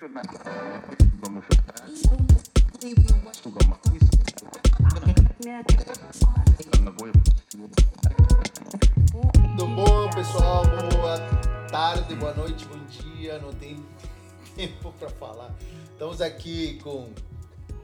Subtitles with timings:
[0.00, 0.14] Tudo
[9.66, 10.64] bom, pessoal?
[10.96, 11.18] Boa
[11.70, 13.38] tarde, boa noite, bom dia.
[13.40, 13.76] Não tem
[14.56, 15.54] tempo para falar.
[15.92, 17.10] Estamos aqui com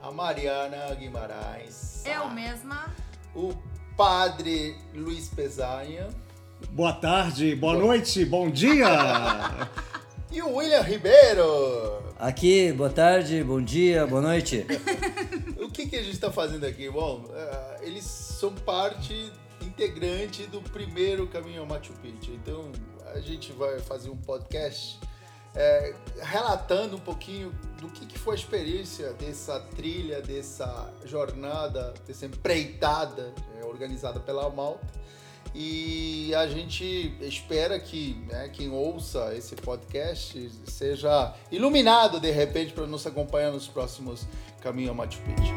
[0.00, 2.02] a Mariana Guimarães.
[2.06, 2.86] Eu mesma.
[3.34, 3.52] O
[3.94, 6.08] padre Luiz Pesanha.
[6.70, 8.86] Boa tarde, boa noite, bom dia!
[10.36, 12.12] E o William Ribeiro.
[12.18, 14.66] Aqui, boa tarde, bom dia, boa noite.
[15.64, 16.90] O que, que a gente está fazendo aqui?
[16.90, 22.32] Bom, eh, eles são parte integrante do primeiro Caminho ao Machu Picchu.
[22.32, 22.70] Então,
[23.14, 24.98] a gente vai fazer um podcast
[25.54, 32.26] eh, relatando um pouquinho do que, que foi a experiência dessa trilha, dessa jornada, dessa
[32.26, 34.86] empreitada eh, organizada pela Malta.
[35.58, 42.86] E a gente espera que né, quem ouça esse podcast seja iluminado de repente para
[42.86, 44.26] nos acompanhar nos próximos
[44.60, 45.54] Caminho ao Machu Picchu.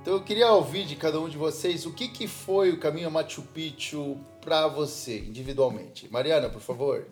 [0.00, 3.08] Então eu queria ouvir de cada um de vocês o que, que foi o Caminho
[3.08, 6.08] ao Machu Picchu para você, individualmente.
[6.10, 7.06] Mariana, por favor.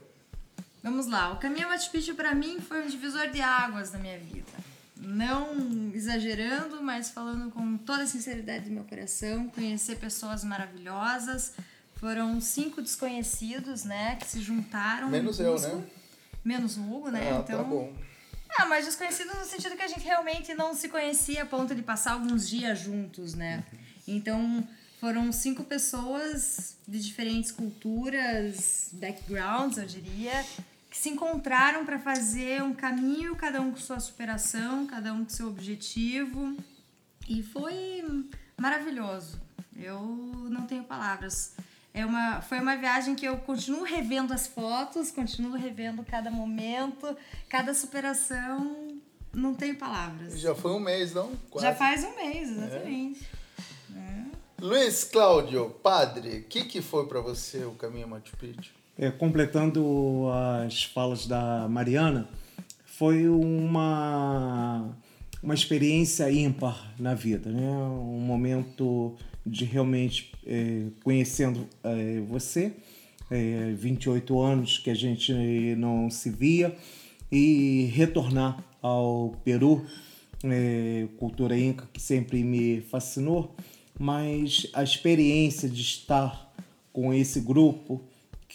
[0.82, 1.34] Vamos lá.
[1.34, 4.52] O caminho ao Machu Picchu para mim foi um divisor de águas na minha vida.
[5.00, 11.52] Não exagerando, mas falando com toda a sinceridade do meu coração, conhecer pessoas maravilhosas.
[11.94, 15.08] Foram cinco desconhecidos, né, que se juntaram.
[15.08, 15.84] Menos no eu, né?
[16.44, 17.32] Menos o Hugo, né?
[17.32, 17.92] Ah, então, tá bom.
[18.56, 21.82] Ah, mas desconhecidos no sentido que a gente realmente não se conhecia a ponto de
[21.82, 23.64] passar alguns dias juntos, né?
[24.06, 24.66] Então,
[25.00, 30.44] foram cinco pessoas de diferentes culturas, backgrounds, eu diria,
[30.98, 35.30] que se encontraram para fazer um caminho, cada um com sua superação, cada um com
[35.30, 36.56] seu objetivo.
[37.28, 38.04] E foi
[38.56, 39.40] maravilhoso.
[39.76, 40.00] Eu
[40.50, 41.54] não tenho palavras.
[41.94, 47.16] É uma, foi uma viagem que eu continuo revendo as fotos, continuo revendo cada momento,
[47.48, 48.98] cada superação.
[49.32, 50.40] Não tenho palavras.
[50.40, 51.30] Já foi um mês, não?
[51.48, 51.64] Quase.
[51.64, 53.28] Já faz um mês, exatamente.
[54.60, 58.77] Luiz Cláudio, padre, o que, que foi para você o Caminho Machu Picchu?
[58.98, 60.26] É, completando
[60.66, 62.28] as falas da Mariana,
[62.84, 64.92] foi uma,
[65.40, 67.62] uma experiência ímpar na vida, né?
[67.62, 69.14] Um momento
[69.46, 72.72] de realmente é, conhecendo é, você,
[73.30, 75.32] é, 28 anos que a gente
[75.76, 76.76] não se via,
[77.30, 79.86] e retornar ao Peru,
[80.42, 83.54] é, cultura inca que sempre me fascinou,
[83.96, 86.52] mas a experiência de estar
[86.92, 88.02] com esse grupo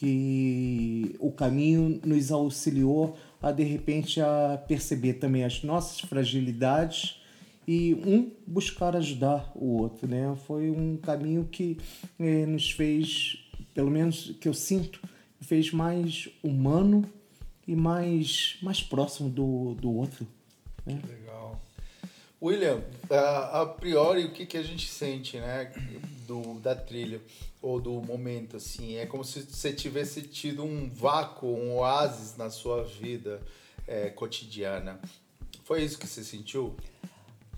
[0.04, 7.22] que o caminho nos auxiliou a de repente a perceber também as nossas fragilidades
[7.66, 10.36] e um buscar ajudar o outro, né?
[10.46, 11.78] Foi um caminho que
[12.20, 13.38] eh, nos fez,
[13.74, 15.00] pelo menos que eu sinto,
[15.40, 17.06] fez mais humano
[17.66, 20.28] e mais mais próximo do, do outro.
[20.86, 21.00] Né?
[21.08, 21.63] Legal.
[22.44, 25.72] William, a, a priori, o que, que a gente sente, né,
[26.28, 27.22] do, da trilha
[27.62, 28.98] ou do momento, assim?
[28.98, 33.40] É como se você tivesse tido um vácuo, um oásis na sua vida
[33.88, 35.00] é, cotidiana.
[35.64, 36.76] Foi isso que você sentiu?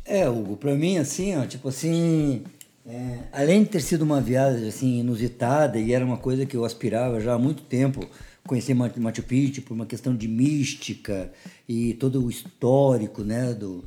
[0.06, 2.44] É, Hugo, pra mim, assim, ó, tipo assim,
[2.86, 6.64] é, além de ter sido uma viagem, assim, inusitada, e era uma coisa que eu
[6.64, 8.08] aspirava já há muito tempo,
[8.46, 11.34] conhecer Ma- Machu Picchu por uma questão de mística
[11.68, 13.84] e todo o histórico, né, do,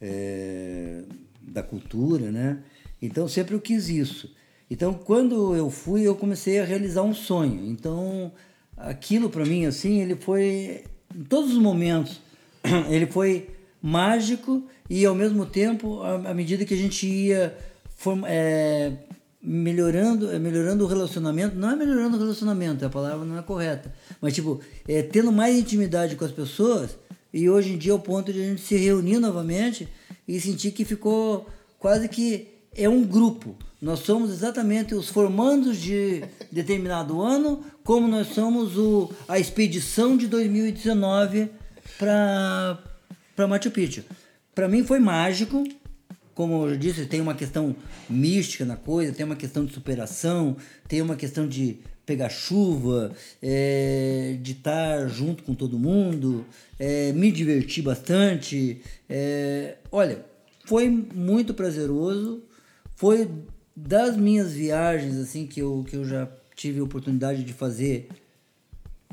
[0.00, 1.02] é,
[1.40, 2.58] da cultura, né,
[3.00, 4.34] então sempre eu quis isso.
[4.70, 7.68] Então, quando eu fui, eu comecei a realizar um sonho.
[7.68, 8.30] Então,
[8.76, 12.20] aquilo para mim, assim, ele foi, em todos os momentos,
[12.88, 13.50] ele foi
[13.82, 17.56] mágico e ao mesmo tempo à medida que a gente ia
[18.26, 18.92] é,
[19.42, 23.90] melhorando é, melhorando o relacionamento não é melhorando o relacionamento a palavra não é correta
[24.20, 26.98] mas tipo é, tendo mais intimidade com as pessoas
[27.32, 29.88] e hoje em dia é o ponto de a gente se reunir novamente
[30.26, 31.48] e sentir que ficou
[31.78, 38.28] quase que é um grupo nós somos exatamente os formandos de determinado ano como nós
[38.28, 41.48] somos o, a expedição de 2019
[41.98, 42.78] para
[43.34, 44.04] para Machu Picchu.
[44.54, 45.64] Para mim foi mágico,
[46.34, 47.74] como eu disse, tem uma questão
[48.08, 50.56] mística na coisa, tem uma questão de superação,
[50.86, 51.78] tem uma questão de
[52.10, 56.44] pegar chuva, é, de estar junto com todo mundo,
[56.76, 58.82] é, me divertir bastante.
[59.08, 60.24] é, olha,
[60.64, 62.42] foi muito prazeroso,
[62.96, 63.30] foi
[63.76, 68.08] das minhas viagens assim que eu, que eu já tive a oportunidade de fazer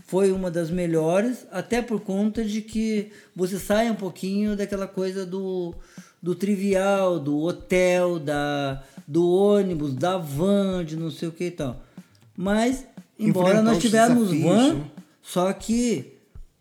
[0.08, 5.26] foi uma das melhores, até por conta de que você sai um pouquinho daquela coisa
[5.26, 5.76] do,
[6.24, 11.52] do trivial, do hotel, da, do ônibus, da van, de não sei o que e
[11.52, 11.84] tal.
[12.38, 12.86] Mas,
[13.18, 14.82] embora nós os tivéssemos van, né?
[15.24, 16.14] Só que,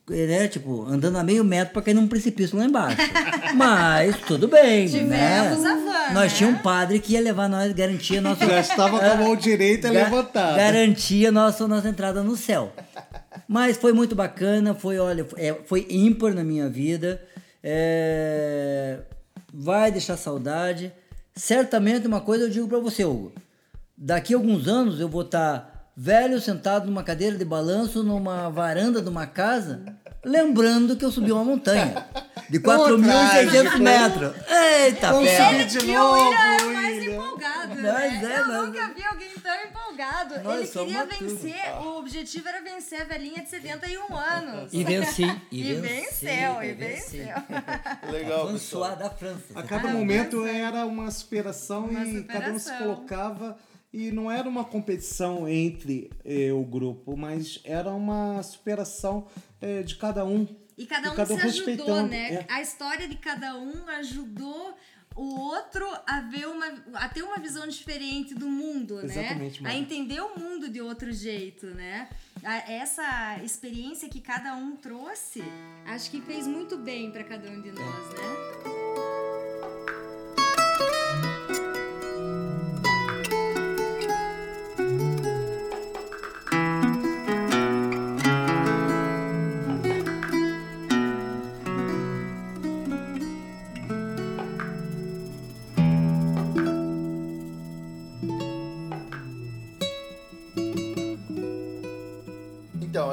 [0.08, 2.96] né, tipo, andando a meio metro pra cair num precipício lá embaixo.
[3.54, 5.42] Mas tudo bem, né?
[5.52, 6.38] Tivemos a van, Nós né?
[6.38, 8.44] tinha um padre que ia levar nós, garantia nosso...
[8.46, 10.56] Já estava com a mão direita Ga- levantada.
[10.56, 12.72] Garantia nossa, nossa entrada no céu.
[13.46, 17.22] Mas foi muito bacana, foi, olha, é, foi ímpar na minha vida.
[17.62, 18.98] É,
[19.52, 20.90] vai deixar saudade.
[21.34, 23.32] Certamente uma coisa eu digo pra você, Hugo.
[23.96, 29.00] Daqui a alguns anos eu vou estar velho, sentado numa cadeira de balanço, numa varanda
[29.00, 29.82] de uma casa,
[30.24, 32.06] lembrando que eu subi uma montanha
[32.50, 34.32] de 4.600 metros.
[34.50, 38.20] Eita, subir de E o novo, William é o mais empolgado, né?
[38.22, 38.94] é, eu nunca é.
[38.94, 40.42] vi alguém tão empolgado.
[40.44, 41.28] Nós Ele queria tudo.
[41.30, 44.72] vencer, o objetivo era vencer a velhinha de 71 anos.
[44.74, 45.22] E venci.
[45.50, 47.34] E, E venceu, e venceu.
[48.12, 48.52] Legal, François
[48.90, 48.96] pessoal.
[48.96, 49.42] da França.
[49.54, 53.56] A cada Ah, momento era uma superação Uma e cada um se colocava
[53.98, 59.26] e não era uma competição entre eh, o grupo, mas era uma superação
[59.60, 60.46] eh, de cada um.
[60.76, 62.34] E cada E um cada um se ajudou, né?
[62.34, 62.46] é.
[62.50, 64.76] A história de cada um ajudou
[65.14, 69.70] o outro a ver uma a ter uma visão diferente do mundo, Exatamente, né?
[69.70, 72.06] A entender o mundo de outro jeito, né?
[72.44, 75.42] A- Essa experiência que cada um trouxe,
[75.86, 79.95] acho que fez muito bem para cada um de nós, né?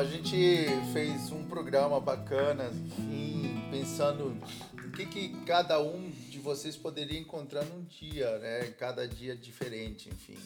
[0.03, 4.37] A gente fez um programa bacana, enfim, pensando
[4.85, 8.73] o que, que cada um de vocês poderia encontrar num dia, né?
[8.77, 10.37] Cada dia diferente, enfim.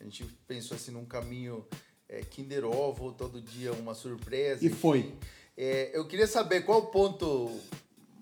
[0.00, 1.64] A gente pensou assim num caminho
[2.08, 4.64] é, Kinder Ovo, todo dia uma surpresa.
[4.64, 4.76] E enfim.
[4.76, 5.14] foi.
[5.56, 7.56] É, eu queria saber qual o ponto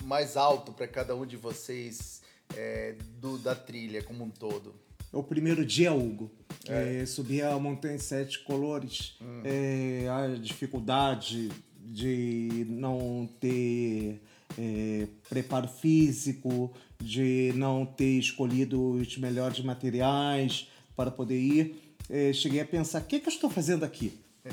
[0.05, 2.21] mais alto para cada um de vocês
[2.55, 4.75] é, do, da trilha como um todo.
[5.13, 6.31] O primeiro dia, Hugo,
[6.67, 14.23] é, subir a montanha de sete colores, é, a dificuldade de não ter
[14.59, 21.95] é, preparo físico, de não ter escolhido os melhores materiais para poder ir.
[22.09, 24.19] É, cheguei a pensar, o que, que eu estou fazendo aqui?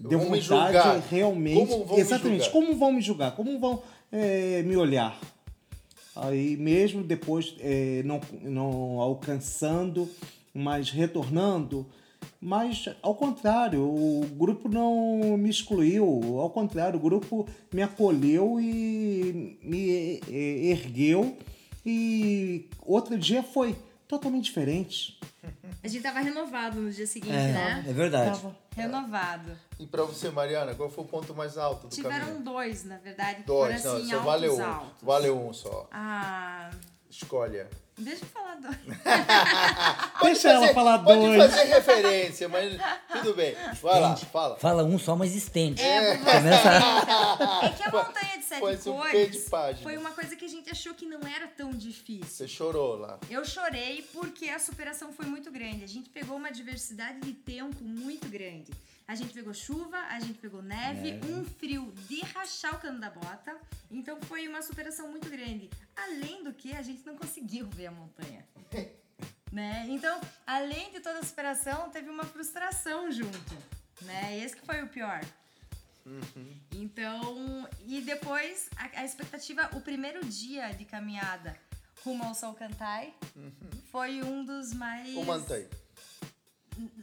[0.00, 1.68] Deu vontade realmente.
[1.68, 2.52] Como vão me exatamente, julgar?
[2.52, 3.36] como vão me julgar?
[3.36, 5.18] Como vão é, me olhar?
[6.16, 10.08] Aí mesmo depois é, não, não alcançando,
[10.52, 11.86] mas retornando,
[12.40, 19.58] mas ao contrário, o grupo não me excluiu, ao contrário, o grupo me acolheu e
[19.62, 21.36] me é, ergueu
[21.84, 23.74] e outro dia foi
[24.06, 25.18] totalmente diferente.
[25.82, 27.84] A gente tava renovado no dia seguinte, É, né?
[27.86, 28.40] é verdade.
[28.40, 28.56] Tava.
[28.74, 29.50] Renovado.
[29.78, 32.44] E para você, Mariana, qual foi o ponto mais alto do Tiveram caminho?
[32.44, 34.86] dois, na verdade, Dois, foram não, assim, só valeu um.
[35.02, 35.88] Valeu um só.
[35.92, 36.70] Ah,
[37.08, 37.68] Escolha.
[37.98, 38.76] Deixa eu falar dois.
[40.24, 41.52] Deixa ela falar pode dois.
[41.52, 42.80] fazer referência, mas
[43.12, 43.54] tudo bem.
[43.82, 44.56] Vai lá, fala.
[44.56, 45.82] Fala um só, mas estende.
[45.82, 46.68] É, Começa.
[47.62, 49.82] É que a montanha de sete um cores página.
[49.82, 52.24] foi uma coisa que a gente achou que não era tão difícil.
[52.26, 53.18] Você chorou lá.
[53.30, 55.84] Eu chorei porque a superação foi muito grande.
[55.84, 58.72] A gente pegou uma diversidade de tempo muito grande.
[59.06, 63.10] A gente pegou chuva, a gente pegou neve, um frio de rachar o cano da
[63.10, 63.54] bota.
[63.90, 65.68] Então foi uma superação muito grande.
[65.94, 68.46] Além do que, a gente não conseguiu ver a montanha.
[69.52, 69.86] né?
[69.88, 73.54] Então, além de toda a superação, teve uma frustração junto.
[74.02, 74.38] Né?
[74.38, 75.20] Esse que foi o pior.
[76.72, 81.56] Então, e depois a, a expectativa, o primeiro dia de caminhada
[82.04, 83.14] rumo ao Salcantay
[83.90, 85.14] foi um dos mais.
[85.16, 85.66] O mantém.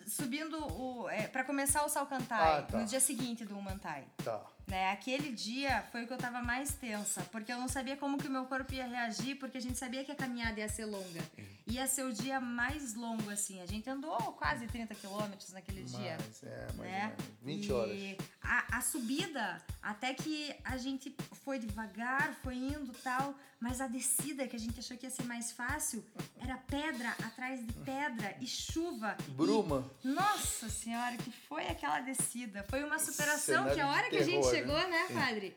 [0.08, 1.10] Subindo o.
[1.10, 2.78] É, para começar o Salcantay, Ah, tá.
[2.80, 4.04] no dia seguinte do Umantai.
[4.24, 4.42] Tá.
[4.68, 4.92] Né?
[4.92, 8.28] Aquele dia foi o que eu tava mais tensa, porque eu não sabia como que
[8.28, 11.22] o meu corpo ia reagir, porque a gente sabia que a caminhada ia ser longa.
[11.68, 13.62] Ia ser o dia mais longo, assim.
[13.62, 17.16] A gente andou quase 30 quilômetros naquele dia Mas, é, mais né?
[17.18, 17.62] ou menos.
[17.62, 18.18] 20 E horas.
[18.42, 24.48] A, a subida, até que a gente foi devagar, foi indo tal, mas a descida,
[24.48, 26.04] que a gente achou que ia ser mais fácil,
[26.42, 29.16] era pedra atrás de pedra e chuva.
[29.30, 29.90] Bruma.
[30.04, 32.66] E, nossa senhora, que foi aquela descida.
[32.70, 35.56] Foi uma superação que a hora que a gente terror, chegou, né, padre?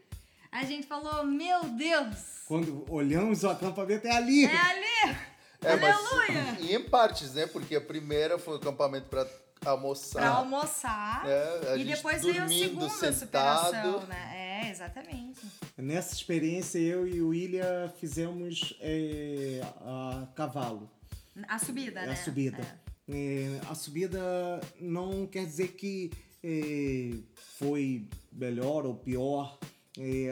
[0.52, 4.44] A gente falou, meu Deus, Quando olhamos o acampamento, é ali!
[4.44, 5.16] é ali!
[5.62, 6.56] É, mas- Aleluia!
[6.61, 7.46] e em partes, né?
[7.46, 9.26] Porque a primeira foi o acampamento para
[9.64, 10.20] almoçar.
[10.20, 11.23] Pra almoçar.
[11.26, 13.18] É, a e depois veio a segunda sentado.
[13.18, 14.32] superação, né?
[14.37, 15.40] É, exatamente.
[15.76, 20.90] Nessa experiência, eu e o William fizemos é, a cavalo.
[21.49, 22.12] A subida, É né?
[22.12, 22.59] a subida.
[22.61, 22.85] É.
[23.16, 26.11] É, a subida não quer dizer que
[27.59, 29.59] foi melhor ou pior.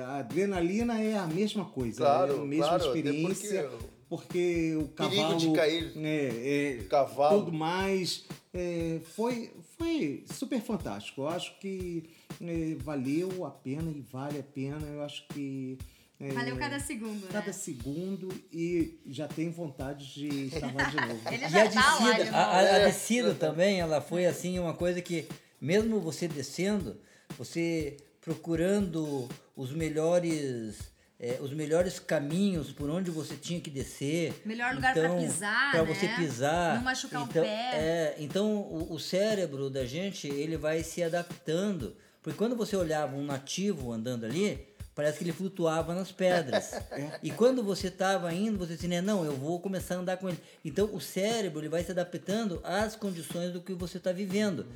[0.06, 3.70] A adrenalina é a mesma coisa, Claro, é a mesma claro, experiência.
[4.08, 5.36] porque- o Perigo cavalo.
[5.36, 5.92] de cair.
[5.96, 7.44] É, é, Cavalo.
[7.44, 8.24] Tudo mais.
[8.54, 9.50] é, foi,
[9.82, 11.22] foi super fantástico.
[11.22, 12.04] Eu acho que
[12.40, 14.86] é, valeu a pena e vale a pena.
[14.86, 15.76] Eu acho que.
[16.20, 17.52] é, Valeu cada segundo, Cada né?
[17.52, 21.20] segundo e já tenho vontade de estar lá de novo.
[21.28, 24.26] Ele E já a tá lá, descida, de a, a- a descida também, ela foi
[24.26, 25.26] assim uma coisa que,
[25.60, 26.96] mesmo você descendo,
[27.36, 30.91] você procurando os melhores.
[31.22, 34.42] Eh, os melhores caminhos por onde você tinha que descer.
[34.44, 35.94] Melhor lugar pra Então, pisar, pra né?
[35.94, 36.74] você pisar.
[36.74, 37.48] Não machucar o então, pé.
[37.48, 41.96] É, então o, o cérebro da gente ele vai se adaptando.
[42.20, 46.72] Porque quando você olhava um nativo andando ali, parece que ele flutuava nas pedras.
[47.22, 50.38] E quando você estava indo, você dizia, não, eu vou começar a andar com ele.
[50.64, 54.66] Então o cérebro ele vai se adaptando às condições do que você está vivendo.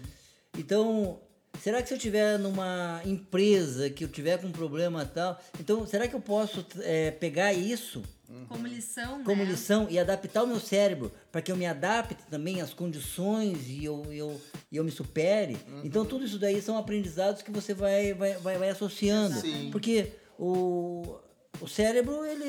[0.56, 1.20] Então,
[1.62, 5.86] será que se eu tiver numa empresa que eu tiver com um problema tal, então
[5.86, 8.02] será que eu posso eh, pegar isso
[8.48, 9.50] Como lição, como né?
[9.50, 13.84] lição e adaptar o meu cérebro para que eu me adapte também às condições e
[13.84, 14.40] eu, eu,
[14.72, 15.56] eu me supere.
[15.84, 19.40] Então tudo isso daí são aprendizados que você vai, vai, vai, vai associando.
[19.40, 19.70] Sim.
[19.70, 21.16] Porque o,
[21.60, 22.48] o cérebro ele,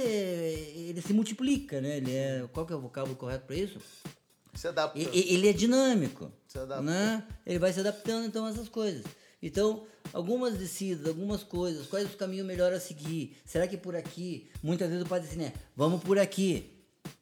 [0.90, 1.98] ele se multiplica, né?
[1.98, 3.80] Ele é, qual que é o vocábulo correto para isso?
[4.54, 5.00] Se adapta.
[5.00, 6.32] Ele é dinâmico.
[6.48, 6.82] Se adapta.
[6.82, 7.24] Né?
[7.46, 9.04] Ele vai se adaptando então a essas coisas.
[9.42, 13.38] Então, algumas descidas, algumas coisas, quais os caminhos melhor a seguir?
[13.46, 14.50] Será que por aqui?
[14.64, 15.54] Muitas vezes o padre diz assim, né?
[15.76, 16.74] Vamos por aqui.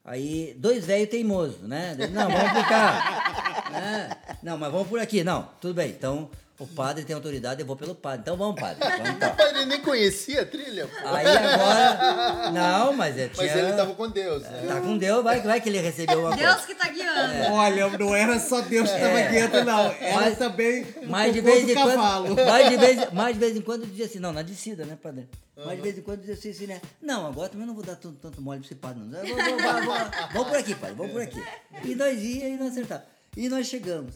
[0.03, 1.95] Aí, dois velhos teimosos, né?
[2.11, 3.69] Não, vamos por cá.
[3.71, 4.37] né?
[4.41, 5.23] Não, mas vamos por aqui.
[5.23, 5.89] Não, tudo bem.
[5.89, 8.21] Então, o padre tem autoridade, eu vou pelo padre.
[8.21, 8.77] Então vamos, padre.
[8.87, 9.35] Vamos então.
[9.37, 11.07] Mas ele nem conhecia a trilha, pô.
[11.09, 12.51] Aí agora.
[12.51, 13.29] Não, mas é.
[13.35, 14.63] Mas tinha- ele tava com Deus, né?
[14.67, 16.43] Tá com Deus, vai, vai que ele recebeu uma coisa.
[16.53, 17.53] Deus que tá guiando.
[17.53, 19.29] Olha, não era só Deus que estava É.
[19.29, 19.91] guiando, não.
[19.91, 22.35] Era Mas- também Mas o de vez do em cavalo.
[22.35, 22.45] quando.
[22.47, 25.27] Mas de vez, mas de vez em quando dizia assim, não, na descida, né, padre?
[25.57, 26.81] Mas de vez em quando dizia assim, assim, né?
[27.01, 29.19] Não, agora também não vou dar tanto, tanto mole pra esse padre, não.
[29.19, 31.41] Vou- vou- vou- vou- Vamos por aqui, padre, vamos por aqui.
[31.83, 33.05] E nós ia e nós acertava.
[33.37, 34.13] E nós chegamos.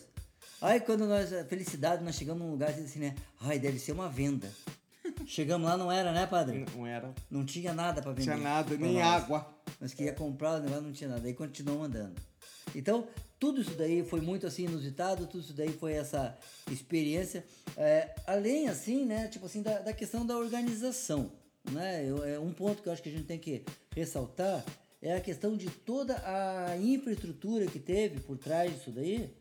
[0.62, 3.16] Aí quando nós, a felicidade, nós chegamos num lugar assim, né?
[3.40, 4.52] Ai, deve ser uma venda.
[5.26, 6.66] Chegamos lá, não era, né, padre?
[6.76, 7.14] Não era.
[7.30, 8.24] Não tinha nada Não vender.
[8.24, 9.04] tinha nada, nem nós.
[9.04, 9.56] água.
[9.80, 11.28] Nós queria comprar não tinha nada.
[11.28, 12.22] Aí continuamos andando.
[12.76, 13.08] Então,
[13.40, 16.38] tudo isso daí foi muito assim inusitado, tudo isso daí foi essa
[16.70, 17.46] experiência.
[17.78, 21.32] É, além, assim, né, tipo assim, da, da questão da organização.
[21.72, 22.06] Né?
[22.06, 23.64] Eu, é um ponto que eu acho que a gente tem que
[23.96, 24.64] ressaltar
[25.02, 29.34] é a questão de toda a infraestrutura que teve por trás disso daí,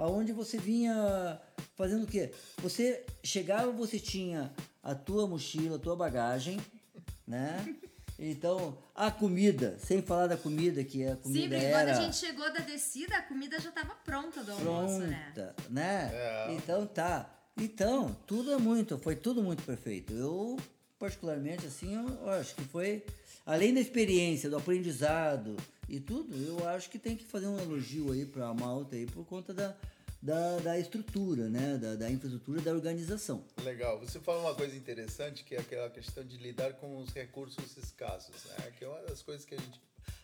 [0.00, 1.38] aonde você vinha
[1.76, 2.32] fazendo o quê?
[2.58, 4.52] Você chegava, você tinha
[4.82, 6.58] a tua mochila, a tua bagagem,
[7.28, 7.76] né?
[8.18, 12.02] Então, a comida, sem falar da comida, que a Sim, comida porque era quando a
[12.02, 15.30] gente chegou da descida, a comida já tava pronta do almoço, né?
[15.34, 16.10] pronta, né?
[16.12, 16.52] É.
[16.54, 17.34] Então tá.
[17.56, 20.12] Então, tudo é muito, foi tudo muito perfeito.
[20.14, 20.58] Eu,
[21.00, 23.02] particularmente, assim, eu, acho que foi,
[23.46, 25.56] além da experiência, do aprendizado
[25.88, 29.24] e tudo, eu acho que tem que fazer um elogio aí pra Malta aí por
[29.24, 29.74] conta da,
[30.20, 31.78] da, da estrutura, né?
[31.78, 33.42] Da, da infraestrutura, da organização.
[33.64, 33.98] Legal.
[34.00, 38.44] Você falou uma coisa interessante, que é aquela questão de lidar com os recursos escassos,
[38.44, 38.70] né?
[38.78, 39.80] Que é uma das coisas que a gente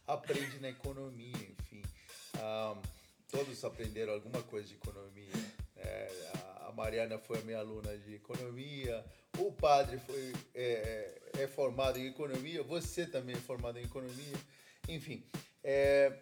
[0.07, 1.83] aprende na economia, enfim.
[2.35, 2.77] Ah,
[3.31, 5.33] todos aprenderam alguma coisa de economia.
[5.75, 6.36] né?
[6.77, 9.03] Mariana foi a minha aluna de economia,
[9.39, 14.37] o padre foi, é, é- é formado em economia, você também é formado em economia.
[14.89, 15.25] Enfim,
[15.65, 16.13] é,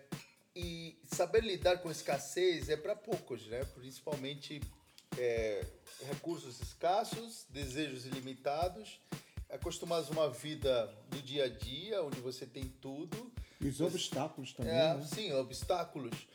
[0.54, 3.64] e saber lidar com escassez é para poucos, né?
[3.75, 4.61] Principalmente
[5.18, 5.64] é,
[6.08, 9.00] recursos escassos, desejos ilimitados,
[9.50, 13.32] acostumados a uma vida do dia a dia, onde você tem tudo.
[13.61, 15.06] E os obstáculos também, É, né?
[15.12, 16.26] Sim, obstáculos.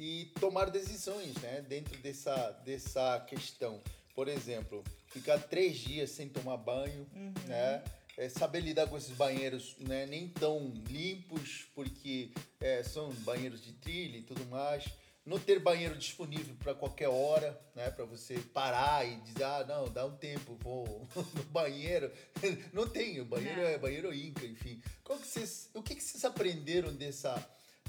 [0.00, 3.82] E tomar decisões né, dentro dessa, dessa questão.
[4.14, 7.04] Por exemplo, ficar três dias sem tomar banho,
[7.46, 7.82] né?
[8.16, 13.72] É, saber lidar com esses banheiros né, nem tão limpos, porque é, são banheiros de
[13.72, 14.84] trilha e tudo mais.
[15.24, 17.90] Não ter banheiro disponível para qualquer hora, né?
[17.90, 22.10] Para você parar e dizer, ah, não, dá um tempo, vou no banheiro.
[22.72, 24.80] Não tem, o banheiro é banheiro Inca, enfim.
[25.04, 27.34] Que vocês, o que, que vocês aprenderam dessa,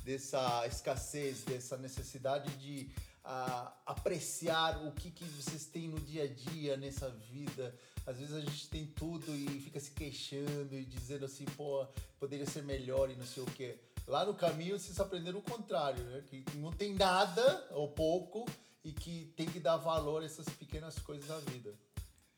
[0.03, 2.89] dessa escassez, dessa necessidade de
[3.24, 7.75] ah, apreciar o que, que vocês têm no dia a dia, nessa vida.
[8.06, 11.86] Às vezes a gente tem tudo e fica se queixando e dizendo assim, pô,
[12.20, 13.79] poderia ser melhor e não sei o quê.
[14.08, 16.24] Lá no caminho vocês aprenderam o contrário, né?
[16.27, 18.46] Que não tem nada ou pouco
[18.84, 21.77] e que tem que dar valor a essas pequenas coisas da vida.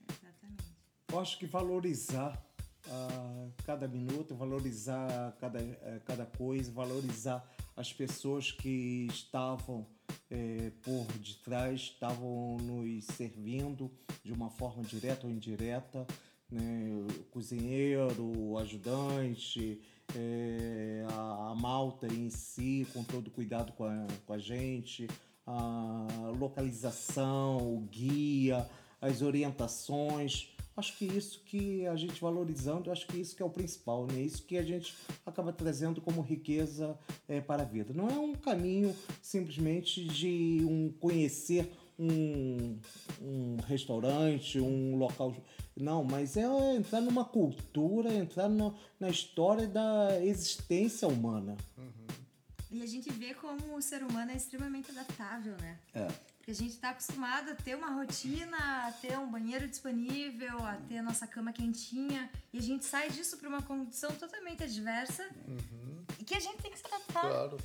[0.10, 0.76] Exatamente.
[1.10, 2.38] Eu acho que valorizar
[3.66, 7.44] cada minuto, valorizar cada, eh, cada coisa, valorizar
[7.76, 9.86] as pessoas que estavam
[10.30, 13.92] é, por detrás estavam nos servindo
[14.24, 16.06] de uma forma direta ou indireta,
[16.50, 17.06] né?
[17.32, 19.82] cozinheiro, ajudante,
[20.16, 25.08] é, a, a malta em si, com todo cuidado com a, com a gente,
[25.46, 28.70] a localização, o guia,
[29.02, 30.50] as orientações.
[30.78, 34.22] Acho que isso que a gente valorizando, acho que isso que é o principal, né?
[34.22, 37.94] Isso que a gente acaba trazendo como riqueza é, para a vida.
[37.94, 42.80] Não é um caminho simplesmente de um conhecer um,
[43.22, 45.36] um restaurante, um local.
[45.76, 51.58] Não, mas é entrar numa cultura, entrar no, na história da existência humana.
[52.72, 55.78] E a gente vê como o ser humano é extremamente adaptável, né?
[55.94, 56.08] É.
[56.52, 60.74] Porque a gente está acostumado a ter uma rotina, a ter um banheiro disponível, a
[60.90, 62.30] ter a nossa cama quentinha.
[62.52, 65.26] E a gente sai disso para uma condição totalmente adversa
[66.20, 67.22] e que a gente tem que se adaptar.
[67.22, 67.58] Claro.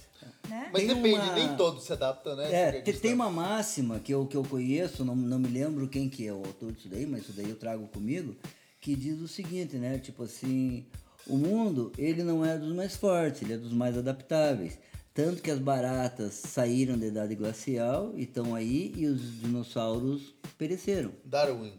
[0.48, 0.70] Né?
[0.72, 2.44] Mas Tem depende, uma- nem todos se adaptam, né?
[2.52, 3.14] É, Fica te- tem distante.
[3.14, 6.36] uma máxima que eu, que eu conheço, não, não me lembro quem que é o
[6.46, 8.36] autor disso daí, mas isso daí eu trago comigo,
[8.80, 9.98] que diz o seguinte, né?
[9.98, 10.86] Tipo assim,
[11.26, 14.78] o mundo, ele não é dos mais fortes, ele é dos mais adaptáveis.
[15.16, 21.10] Tanto que as baratas saíram da idade glacial e estão aí, e os dinossauros pereceram.
[21.24, 21.72] Darwin.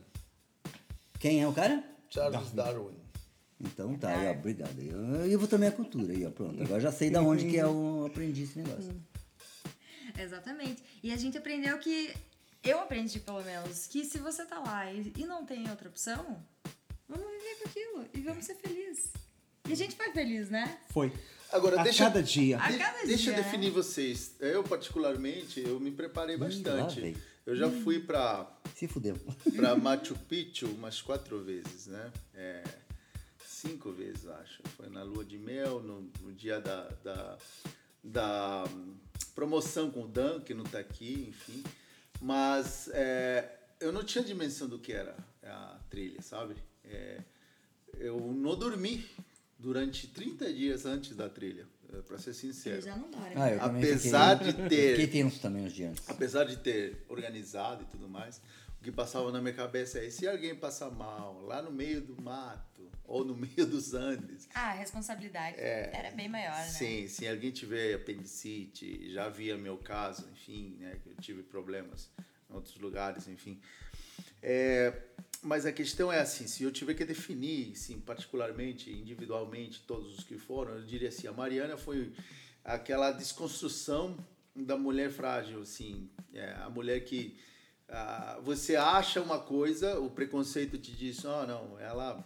[1.19, 1.83] Quem é o cara?
[2.09, 2.97] Charles Darwin.
[3.61, 4.81] Então tá, aí, ó, obrigado.
[4.81, 6.63] Eu, eu vou também a cultura aí, ó, pronto.
[6.63, 8.91] Agora já sei da onde que é o aprendi esse negócio.
[10.17, 10.83] Exatamente.
[11.03, 12.11] E a gente aprendeu que.
[12.63, 16.43] Eu aprendi, pelo menos, que se você tá lá e, e não tem outra opção,
[17.07, 19.11] vamos viver com aquilo e vamos ser felizes.
[19.67, 20.77] E a gente foi feliz, né?
[20.89, 21.11] Foi.
[21.51, 22.59] Agora, a deixa- cada dia.
[22.59, 24.35] A De- cada deixa eu dia, definir vocês.
[24.39, 26.99] Eu, particularmente, eu me preparei lá bastante.
[27.01, 27.15] vem.
[27.45, 28.45] eu já fui para
[28.75, 29.15] Se fudeu.
[29.55, 32.11] para Machu Picchu umas quatro vezes, né?
[32.35, 32.63] É,
[33.45, 34.61] cinco vezes, acho.
[34.75, 37.37] Foi na lua de mel, no, no dia da, da,
[38.03, 38.95] da hum,
[39.33, 41.63] promoção com o Dan, que não está aqui, enfim.
[42.21, 46.55] Mas é, eu não tinha dimensão do que era a trilha, sabe?
[46.83, 47.19] É,
[47.99, 49.05] eu não dormi
[49.59, 51.65] durante 30 dias antes da trilha,
[52.07, 52.75] para ser sincero.
[52.77, 53.31] Ele já não dorme.
[53.35, 56.09] Ah, eu também Apesar fiquei, de ter- Fiquei tenso também uns dias antes.
[56.09, 58.41] apesar de ter organizado e tudo mais,
[58.79, 62.21] o que passava na minha cabeça é: se alguém passar mal lá no meio do
[62.21, 66.65] mato ou no meio dos Andes, Ah, a responsabilidade era bem maior, né?
[66.67, 72.09] sim, se alguém tiver apendicite, já havia meu caso, enfim, né, que eu tive problemas
[72.49, 73.59] em outros lugares, enfim.
[74.41, 74.93] É,
[75.41, 80.23] mas a questão é assim, se eu tiver que definir, sim, particularmente, individualmente, todos os
[80.23, 82.11] que foram, eu diria assim, a Mariana foi
[82.63, 84.17] aquela desconstrução
[84.55, 87.37] da mulher frágil, assim, é, a mulher que
[87.89, 92.25] ah, você acha uma coisa, o preconceito te diz, oh, não, ela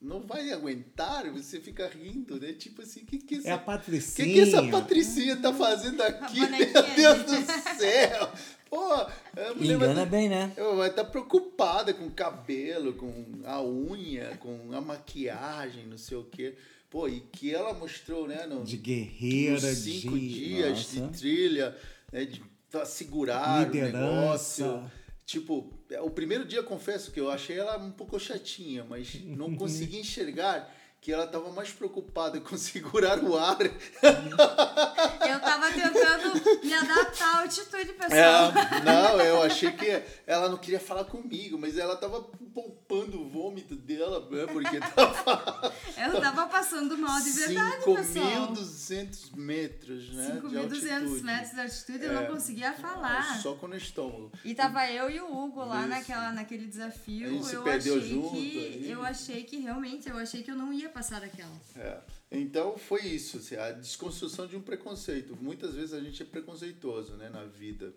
[0.00, 2.52] não vai aguentar, você fica rindo, né?
[2.52, 4.28] Tipo assim, que que essa, É a que Patricinha.
[4.34, 6.40] que essa Patricinha tá fazendo aqui?
[6.40, 8.32] Meu Deus do céu!
[8.72, 10.50] Pô, a mulher vai Engana tá- bem, né?
[10.78, 13.12] vai estar preocupada com o cabelo, com
[13.44, 16.54] a unha, com a maquiagem, não sei o quê.
[16.88, 18.46] Pô, e que ela mostrou, né?
[18.46, 21.00] No, De guerreira, nos cinco de dias Nossa.
[21.12, 21.76] de trilha,
[22.10, 23.98] né, de pra segurar Liderança.
[23.98, 24.90] o negócio.
[25.26, 29.54] Tipo, é, o primeiro dia, confesso que eu achei ela um pouco chatinha, mas não
[29.54, 33.58] consegui enxergar que ela estava mais preocupada com segurar o ar.
[33.60, 38.52] Eu tava tentando me adaptar à altitude, pessoal.
[38.52, 42.22] É, não, eu achei que ela não queria falar comigo, mas ela tava
[42.54, 48.52] poupando o vômito dela, né, porque tava Eu tava passando mal de verdade, pessoal.
[48.54, 50.26] 5.200 metros, né?
[50.26, 51.22] de 5.200 altitude.
[51.24, 52.14] metros de altitude, eu É.
[52.14, 53.40] não conseguia falar.
[53.40, 54.30] Só com o estômago.
[54.44, 55.88] E tava eu e o Hugo lá Isso.
[55.88, 57.26] naquela, naquele desafio.
[57.26, 58.86] A gente se eu perdeu achei junto que.
[58.88, 61.54] Eu achei que realmente, eu achei que eu não ia passar daquela.
[61.76, 62.00] É.
[62.30, 65.36] Então foi isso, assim, a desconstrução de um preconceito.
[65.40, 67.92] Muitas vezes a gente é preconceituoso né, na vida.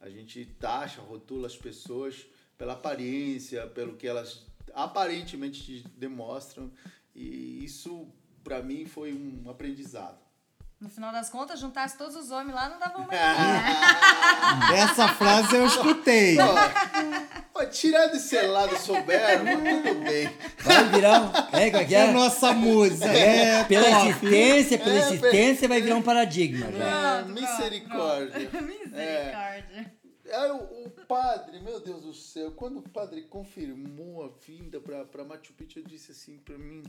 [0.00, 2.26] A gente taxa, rotula as pessoas
[2.56, 6.70] pela aparência, pelo que elas aparentemente te demonstram.
[7.14, 8.08] E isso,
[8.42, 10.23] para mim, foi um aprendizado.
[10.80, 13.08] No final das contas, juntasse todos os homens lá, não dava uma
[14.76, 16.36] Essa frase eu escutei.
[16.38, 16.54] Ó,
[17.54, 20.30] ó, tirando esse lado soberbo, tudo bem.
[20.58, 21.26] Vai virar um...
[21.56, 22.12] É, como é que É é?
[22.12, 23.06] nossa musa.
[23.06, 24.08] É Pela top.
[24.08, 27.18] existência, pela É, existência vai virar um paradigma já.
[27.20, 28.48] Ah, Pronto, misericórdia.
[28.50, 28.64] pronto.
[28.68, 29.92] Misericórdia.
[30.32, 30.56] Aí o,
[30.86, 35.52] o padre, meu Deus do céu, quando o padre confirmou a vinda pra, pra Machu
[35.54, 36.82] Picchu, eu disse assim pra mim,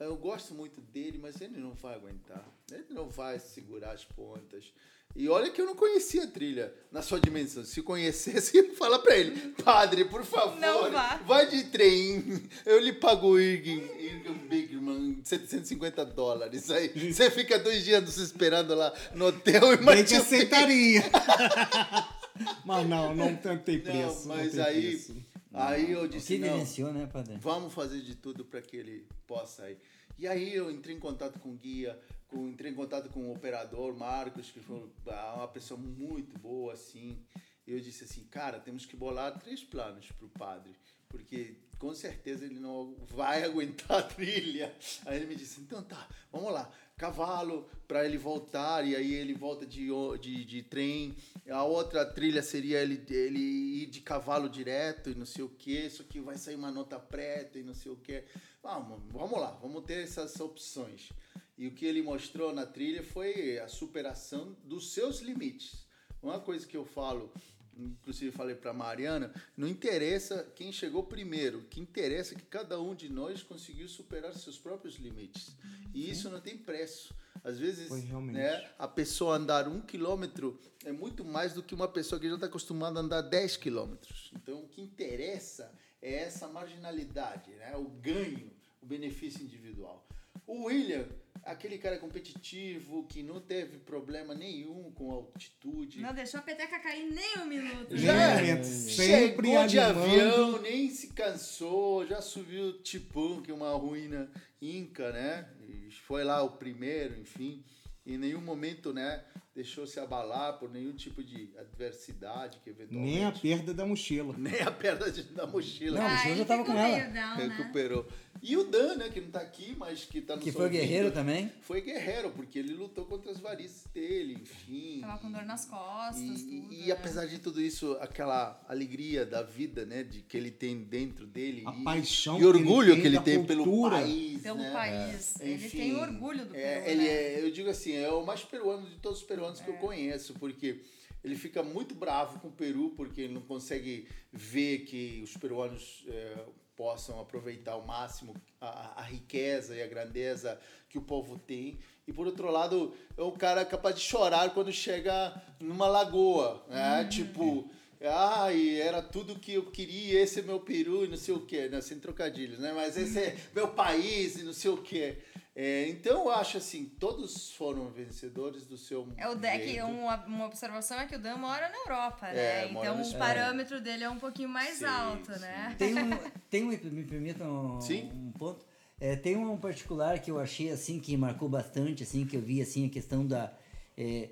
[0.00, 4.72] eu gosto muito dele, mas ele não vai aguentar, ele não vai segurar as pontas.
[5.16, 7.62] E olha que eu não conhecia a trilha na sua dimensão.
[7.64, 11.18] Se conhecesse, fala pra ele, padre, por favor, Não vá.
[11.18, 16.68] vai de trem, eu lhe pago o Irgin, Irgin Big irmão, 750 dólares.
[16.68, 20.16] Aí você fica dois dias esperando lá no hotel e Picchu.
[20.16, 21.02] aceitaria.
[22.64, 24.26] Mas não, não tem tem Não, preço.
[24.28, 25.16] não mas tem aí, preço.
[25.54, 27.36] Aí eu disse, que não, né, padre?
[27.38, 29.78] vamos fazer de tudo para que ele possa ir.
[30.16, 33.32] E aí eu entrei em contato com o guia, com, entrei em contato com o
[33.32, 34.88] operador Marcos, que foi
[35.36, 37.18] uma pessoa muito boa, assim.
[37.66, 40.72] Eu disse assim, cara, temos que bolar três planos para o padre,
[41.08, 44.74] porque com certeza ele não vai aguentar a trilha.
[45.06, 49.34] Aí ele me disse, então tá, vamos lá, cavalo para ele voltar, e aí ele
[49.34, 49.88] volta de,
[50.20, 51.16] de, de trem.
[51.50, 55.86] A outra trilha seria ele, ele ir de cavalo direto e não sei o que,
[55.86, 58.24] isso aqui vai sair uma nota preta e não sei o que.
[58.62, 61.10] Vamos, vamos lá, vamos ter essas opções.
[61.56, 65.86] E o que ele mostrou na trilha foi a superação dos seus limites.
[66.22, 67.30] Uma coisa que eu falo,
[67.78, 72.80] inclusive falei para Mariana, não interessa quem chegou primeiro, o que interessa é que cada
[72.80, 75.56] um de nós conseguiu superar seus próprios limites.
[75.92, 77.14] E isso não tem preço.
[77.42, 82.20] Às vezes, né, a pessoa andar um quilômetro é muito mais do que uma pessoa
[82.20, 84.30] que já está acostumada a andar 10 quilômetros.
[84.34, 88.50] Então, o que interessa é essa marginalidade, né, o ganho,
[88.82, 90.06] o benefício individual.
[90.46, 91.06] O William,
[91.44, 96.00] aquele cara competitivo que não teve problema nenhum com a altitude.
[96.00, 97.96] Não deixou a peteca cair nem um minuto.
[97.96, 100.10] Já Realmente, sempre chegou de animando.
[100.10, 105.48] avião, nem se cansou, já subiu Tipum, que é uma ruína inca, né?
[105.68, 107.64] E foi lá o primeiro, enfim.
[108.06, 113.14] Em nenhum momento, né, deixou se abalar por nenhum tipo de adversidade que eventualmente...
[113.14, 114.34] Nem a perda da mochila.
[114.38, 115.98] Nem a perda de- da mochila.
[116.00, 116.98] Não, Ah, mochila ele já tava ficou com ela.
[117.04, 117.12] down,
[117.48, 117.56] né?
[117.56, 118.06] recuperou.
[118.42, 121.10] E o Dan, né, que não tá aqui, mas que tá no Que foi guerreiro
[121.12, 121.50] também.
[121.62, 124.98] Foi guerreiro, porque ele lutou contra as varizes dele, enfim.
[125.00, 126.74] Tava com dor nas costas, E, tudo.
[126.74, 126.92] e né?
[126.92, 131.62] apesar de tudo isso, aquela alegria da vida, né, de que ele tem dentro dele
[131.64, 133.96] A e, paixão e que orgulho ele que ele tem tem, da pelo cultura.
[133.98, 134.72] país, Pelo né?
[134.72, 135.40] país.
[135.40, 137.08] Ele Enfim, tem orgulho do é, Peru, ele né?
[137.08, 140.34] é, eu digo assim, é o mais peruano de todos os peruanos que eu conheço,
[140.34, 140.80] porque
[141.22, 146.04] ele fica muito bravo com o Peru porque ele não consegue ver que os peruanos
[146.08, 146.44] é,
[146.76, 151.78] possam aproveitar ao máximo a, a riqueza e a grandeza que o povo tem.
[152.06, 157.08] E por outro lado, é um cara capaz de chorar quando chega numa lagoa, né?
[157.10, 157.70] Tipo,
[158.02, 161.68] ai, era tudo que eu queria, esse é meu Peru e não sei o quê,
[161.68, 161.80] né?
[161.80, 162.72] Sem trocadilhos, né?
[162.74, 165.18] Mas esse é meu país e não sei o quê.
[165.56, 169.84] É, então eu acho assim, todos foram vencedores do seu É o deck, jeito.
[169.86, 172.72] uma, uma observação é que o Dan mora na Europa, É, né?
[172.72, 175.40] mora Então o parâmetro dele é um pouquinho mais Sim, alto, sim.
[175.40, 175.76] né?
[175.78, 176.10] Tem um,
[176.50, 178.10] tem um me permita um, Sim.
[178.12, 178.66] um ponto.
[179.00, 182.60] É, tem um particular que eu achei assim que marcou bastante, assim que eu vi
[182.60, 183.52] assim a questão da
[183.96, 184.30] é,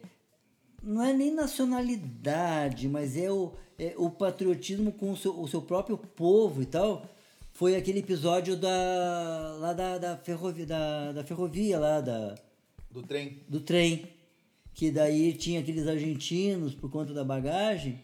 [0.82, 5.62] não é nem nacionalidade, mas é o, é o patriotismo com o seu, o seu
[5.62, 7.06] próprio povo e tal.
[7.62, 12.34] Foi aquele episódio da lá da, da, ferrovia, da, da ferrovia lá da
[12.90, 13.38] do trem.
[13.48, 14.08] do trem.
[14.74, 18.00] Que daí tinha aqueles argentinos por conta da bagagem.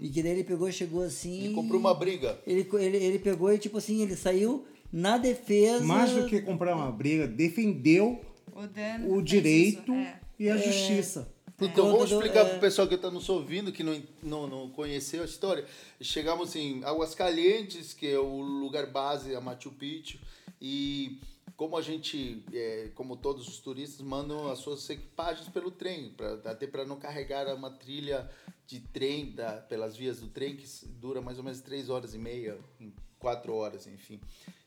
[0.00, 1.44] E que daí ele pegou, chegou assim.
[1.44, 2.36] Ele comprou uma briga.
[2.44, 5.84] Ele, ele, ele pegou e, tipo assim, ele saiu na defesa.
[5.84, 8.20] Mais do que comprar uma briga, defendeu
[9.06, 10.20] O o direito isso, é.
[10.36, 11.32] e a justiça.
[11.56, 14.46] Por Então vamos do- explicar é, pro pessoal que está nos ouvindo, que não, não,
[14.46, 15.64] não conheceu a história.
[16.00, 20.18] Chegamos em Aguascalientes, que é o lugar base, a Machu Picchu,
[20.60, 21.20] e
[21.56, 26.34] como a gente, é, como todos os turistas, mandam as suas equipagens pelo trem, pra,
[26.44, 28.30] até para não carregar uma trilha
[28.66, 32.18] de trem da, pelas vias do trem, que dura mais ou menos três horas e
[32.18, 32.58] meia,
[33.18, 34.20] quatro horas, enfim.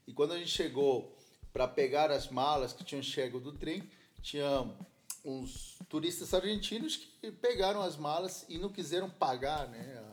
[0.08, 1.16] E quando a gente chegou
[1.54, 3.84] para pegar as malas que tinham chegado do trem,
[4.24, 4.66] tinha
[5.24, 10.04] uns turistas argentinos que pegaram as malas e não quiseram pagar, né?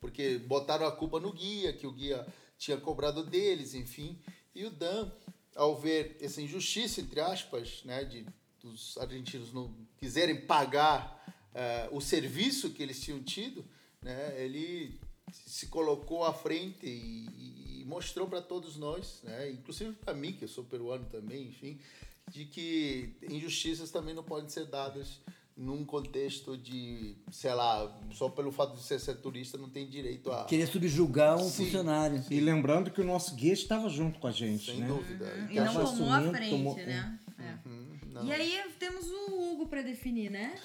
[0.00, 2.26] Porque botaram a culpa no guia, que o guia
[2.58, 4.18] tinha cobrado deles, enfim.
[4.54, 5.10] E o Dan,
[5.54, 8.26] ao ver essa injustiça, entre aspas, né, de
[8.66, 11.24] dos argentinos não quiserem pagar
[11.54, 13.64] eh, o serviço que eles tinham tido,
[14.02, 14.98] né, ele
[15.30, 20.44] se colocou à frente e, e mostrou para todos nós, né, inclusive para mim, que
[20.44, 21.80] eu sou peruano também, enfim,
[22.30, 25.20] de que injustiças também não podem ser dadas
[25.56, 30.30] num contexto de, sei lá, só pelo fato de ser, ser turista não tem direito
[30.30, 30.44] a...
[30.44, 31.64] Querer subjugar um Sim.
[31.64, 32.22] funcionário.
[32.30, 34.86] E lembrando que o nosso guia estava junto com a gente, Sem né?
[34.86, 35.24] dúvida.
[35.50, 37.18] E Então, não tomou a frente, tomou- né?
[37.38, 37.68] É.
[38.10, 38.24] não.
[38.26, 40.58] E aí temos o Hugo pra definir, né?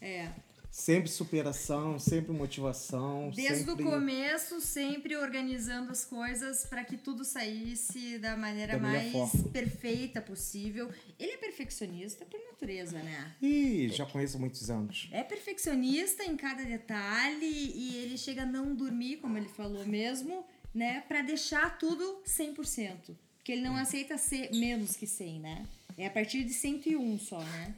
[0.00, 0.30] É.
[0.70, 3.30] Sempre superação, sempre motivação.
[3.34, 3.84] Desde sempre...
[3.84, 9.48] o começo, sempre organizando as coisas para que tudo saísse da maneira Da mais forma.
[9.48, 10.90] perfeita possível.
[11.18, 13.34] Ele é perfeccionista por natureza, né?
[13.40, 15.08] Ih, já conheço muitos anos.
[15.10, 20.44] É perfeccionista em cada detalhe e ele chega a não dormir, como ele falou mesmo,
[20.74, 23.16] né, para deixar tudo 100%.
[23.36, 25.66] Porque ele não aceita ser menos que 100, né?
[25.96, 27.74] É a partir de 101 só, né?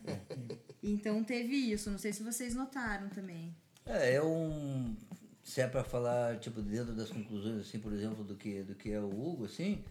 [0.82, 1.90] Então teve isso.
[1.90, 3.54] Não sei se vocês notaram também.
[3.86, 4.94] É, é um.
[5.42, 8.92] Se é pra falar, tipo, dentro das conclusões, assim, por exemplo, do que, do que
[8.92, 9.82] é o Hugo, assim,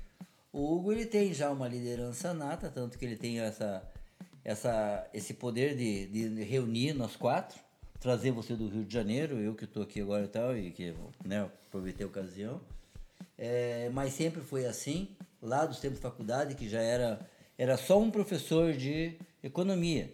[0.54, 3.84] o Hugo ele tem já uma liderança nata, tanto que ele tem essa,
[4.44, 7.60] essa, esse poder de, de reunir nós quatro,
[8.00, 10.94] trazer você do Rio de Janeiro, eu que estou aqui agora e tal, e que
[11.26, 12.62] né, aproveitei a ocasião.
[13.38, 15.10] É, mas sempre foi assim,
[15.42, 17.20] lá dos tempos de faculdade, que já era,
[17.58, 20.14] era só um professor de economia.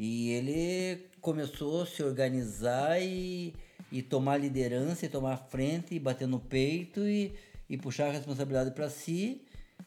[0.00, 3.52] E ele começou a se organizar e,
[3.90, 7.34] e tomar liderança, e tomar frente, e bater no peito e,
[7.68, 9.42] e puxar a responsabilidade para si.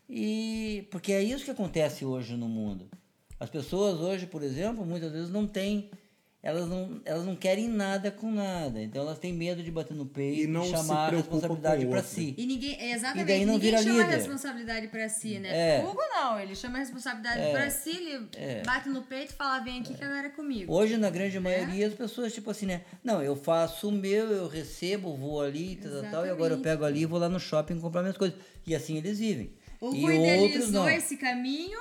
[0.10, 2.89] E porque é isso que acontece hoje no mundo.
[3.39, 5.89] As pessoas hoje, por exemplo, muitas vezes não têm
[6.43, 8.82] elas não, elas não querem nada com nada.
[8.82, 11.86] Então elas têm medo de bater no peito E não e se chamar a responsabilidade
[11.86, 12.34] para si.
[12.38, 14.15] E ninguém, exatamente, E daí não ninguém vira chama a líder.
[14.17, 15.77] responsabilidade pra si, né?
[15.77, 15.84] É.
[15.84, 17.51] O Hugo não, ele chama a responsabilidade É.
[17.51, 18.63] pra si, ele É.
[18.63, 20.73] bate no peito e fala, vem aqui que agora é comigo.
[20.73, 22.82] Hoje, na grande maioria, as pessoas, tipo assim, né?
[23.04, 26.84] Não, eu faço o meu, eu recebo, vou ali, tal, tal, e agora eu pego
[26.84, 28.38] ali e vou lá no shopping comprar minhas coisas.
[28.65, 29.51] E assim eles vivem.
[29.82, 30.88] O e idealizou não.
[30.88, 30.96] É.
[30.98, 31.80] esse caminho,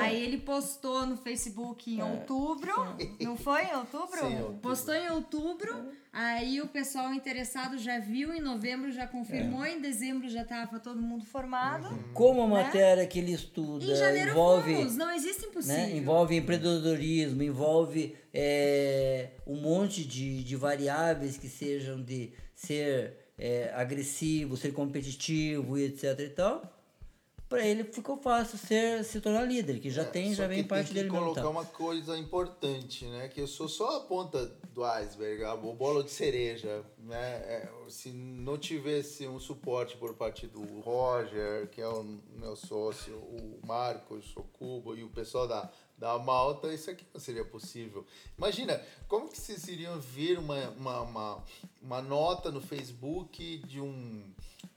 [0.00, 2.72] aí ele postou no Facebook em outubro,
[3.20, 4.18] não foi em outubro?
[4.18, 4.58] Sim, em outubro.
[4.62, 9.74] Postou em outubro, aí o pessoal interessado já viu, em novembro já confirmou, É.
[9.74, 11.88] em dezembro já tava todo mundo formado.
[12.14, 14.36] Como a matéria que ele estuda Em janeiro Uhum.
[14.36, 15.76] envolve, fomos, não existe impossível.
[15.76, 23.70] né, envolve empreendedorismo, envolve é, um monte de, de variáveis que sejam de ser é,
[23.74, 26.78] agressivo, ser competitivo e etc e tal.
[27.52, 30.64] Para ele ficou fácil ser, se tornar líder, que já tem, É, Só já vem
[30.64, 31.24] parte tem dele que mesmo.
[31.26, 31.48] colocar Tá.
[31.48, 33.28] uma coisa importante, né?
[33.28, 37.18] Que eu sou só a ponta do iceberg, a- o bolo de cereja, né?
[37.44, 42.02] É, se não tivesse um suporte por parte do Roger, que é o
[42.36, 47.20] meu sócio, o Marcos, o Cubo e o pessoal da, da Malta, isso aqui não
[47.20, 48.04] seria possível.
[48.36, 51.44] Imagina, como que vocês iriam ver uma, uma, uma,
[51.82, 54.24] uma nota no Facebook de um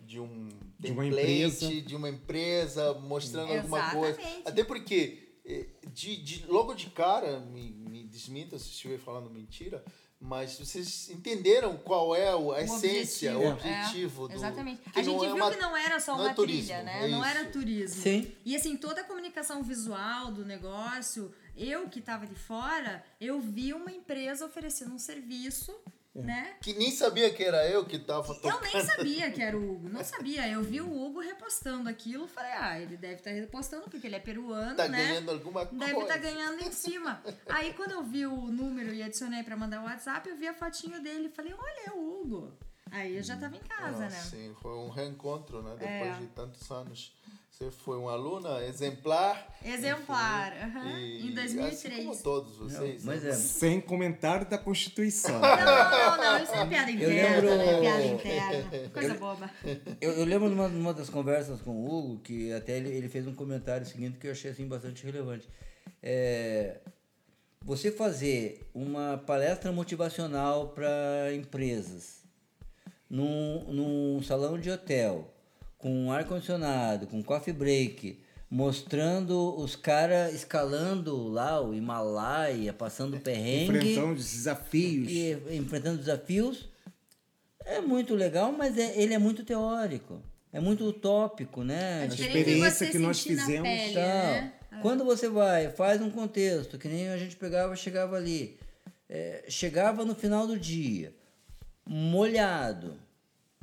[0.05, 1.81] de um De uma template, empresa.
[1.81, 4.19] de uma empresa mostrando alguma coisa.
[4.19, 4.47] Exatamente.
[4.49, 9.83] Até porque, eh, de, de, logo de cara, me, me desminta se estiver falando mentira,
[10.19, 13.83] mas vocês entenderam qual é o- a essência, o objetivo.
[13.83, 14.33] objetivo É, do.
[14.35, 14.81] Exatamente.
[14.81, 16.63] que A gente não é viu uma- que não era só não uma é turismo,
[16.67, 17.05] trilha, né?
[17.05, 18.01] é não era turismo.
[18.01, 18.31] Sim.
[18.45, 23.73] E assim, toda a comunicação visual do negócio, eu que estava de fora, eu vi
[23.73, 25.75] uma empresa oferecendo um serviço,
[26.21, 26.55] né?
[26.61, 28.61] Que nem sabia que era eu que tava Eu tocando.
[28.73, 30.47] nem sabia que era o Hugo, não sabia.
[30.47, 34.19] Eu vi o Hugo repostando aquilo, falei, ah, ele deve estar repostando porque ele é
[34.19, 34.97] peruano, Tá né?
[35.07, 35.85] ganhando alguma coisa.
[35.85, 37.21] Deve estar ganhando em cima.
[37.49, 40.53] Aí quando eu vi o número e adicionei pra mandar o WhatsApp, eu vi a
[40.53, 42.53] fotinho dele falei, olha, é o Hugo.
[42.91, 44.21] Aí eu já tava em casa, Ah, né?
[44.21, 45.71] Sim, foi um reencontro, né?
[45.71, 46.19] Depois É.
[46.19, 47.11] de tantos anos.
[47.57, 49.47] Você foi uma aluna exemplar.
[49.63, 51.73] Exemplar, enfim, aham, e em 2003.
[51.73, 53.05] Assim como todos vocês.
[53.05, 53.29] Mas né?
[53.29, 55.39] é, Sem comentário da Constituição.
[55.39, 57.79] Não, não, não, isso é piada Eu interna, lembro- né?
[57.79, 58.89] Piada interna.
[58.89, 59.49] Coisa boba.
[60.01, 63.25] Eu, eu lembro numa, numa das conversas com o Hugo que até ele, ele fez
[63.25, 65.47] um comentário seguinte que eu achei assim bastante relevante.
[66.03, 66.81] É,
[67.61, 72.21] você fazer uma palestra motivacional para empresas
[73.09, 75.31] num, num salão de hotel
[75.85, 78.17] com ar condicionado, com coffee break,
[78.49, 85.11] mostrando os caras escalando lá o Himalaia, passando perrengue Enfrentando os desafios.
[85.11, 86.67] e enfrentando desafios
[87.63, 92.01] é muito legal, mas é, ele é muito teórico, é muito utópico, né?
[92.01, 94.53] É A de experiência você que nós fizemos, pele, Então, né?
[94.81, 98.57] Quando você vai, faz um contexto, que nem a gente pegava, chegava ali,
[99.07, 101.13] é, chegava no final do dia,
[101.85, 102.97] molhado,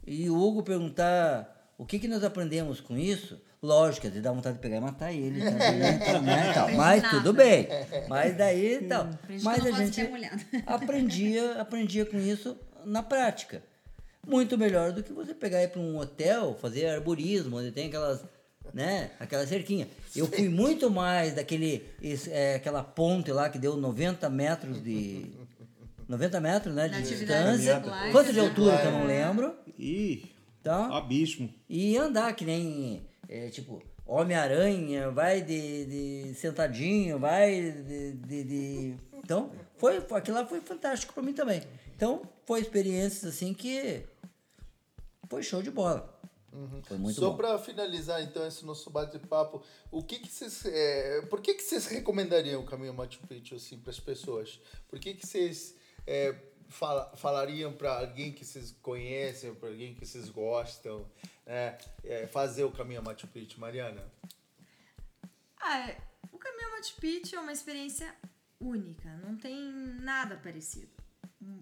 [0.07, 4.57] e o Hugo perguntar o que, que nós aprendemos com isso, lógico, ele dá vontade
[4.57, 6.63] de pegar e matar ele, também, né, tal, né, tal.
[6.65, 7.69] Aprendi mas tudo bem,
[8.09, 9.09] mas daí tal.
[9.43, 10.01] Mas a gente
[10.67, 13.63] aprendia, aprendia com isso na prática.
[14.27, 17.89] Muito melhor do que você pegar e ir para um hotel, fazer arborismo, onde tem
[17.89, 18.25] aquelas,
[18.73, 19.89] né, aquela cerquinha.
[20.15, 25.31] Eu fui muito mais daquele, esse, é, aquela ponte lá que deu 90 metros de...
[26.09, 27.83] 90 metros, né, de distância.
[28.13, 28.47] Quanto de né?
[28.47, 29.57] altura que eu não lembro.
[29.79, 30.32] Ih,
[30.63, 31.53] Então, abismo.
[31.69, 35.87] e andar que nem, é, tipo, Homem-Aranha, vai de,
[36.27, 41.33] de sentadinho, vai de, de, de- Então, foi, foi- aquilo lá foi fantástico para mim
[41.33, 41.61] também.
[41.97, 44.05] Então, foi experiências assim que
[45.29, 46.09] foi show de bola.
[46.87, 47.37] Foi muito Só bom.
[47.39, 51.87] para finalizar então esse nosso bate-papo, o que que vocês, é, por que que vocês
[51.87, 54.61] recomendariam o caminho Machu Picchu assim para as pessoas?
[54.87, 55.75] Por que que vocês
[56.07, 56.35] é,
[56.73, 61.07] fala, falariam para alguém que vocês conhecem, para alguém que vocês gostam,
[61.47, 61.79] né?
[62.05, 64.03] É, fazer o caminho a Machu Picchu, Mariana?
[65.61, 65.95] Ah,
[66.33, 68.15] o caminho a Machu Picchu é uma experiência
[68.61, 70.91] única, não tem nada parecido.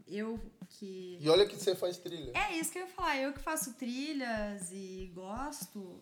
[0.07, 1.19] Eu que.
[1.21, 2.33] E olha que você faz trilha.
[2.35, 3.17] É isso que eu ia falar.
[3.17, 6.01] Eu que faço trilhas e gosto.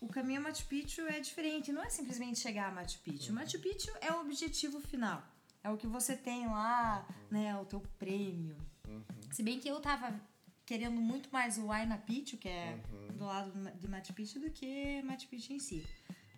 [0.00, 1.72] O caminho a Machu Picchu é diferente.
[1.72, 3.32] Não é simplesmente chegar a Machu Picchu.
[3.32, 5.22] Machu Picchu é o objetivo final.
[5.68, 7.54] É o que você tem lá, né?
[7.60, 8.56] O teu prêmio.
[9.30, 10.18] Se bem que eu tava
[10.64, 12.80] querendo muito mais o Huayna Picchu, que é
[13.14, 15.86] do lado de Machu Picchu, do que Machu Picchu em si.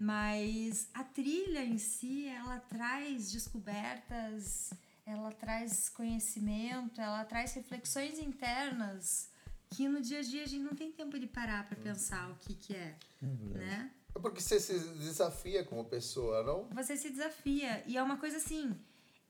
[0.00, 4.72] Mas a trilha em si, ela traz descobertas,
[5.06, 9.30] ela traz conhecimento, ela traz reflexões internas
[9.68, 12.34] que no dia a dia a gente não tem tempo de parar para pensar o
[12.36, 13.92] que que é, né?
[14.12, 16.68] É porque você se desafia como pessoa, não?
[16.74, 18.76] Você se desafia e é uma coisa assim,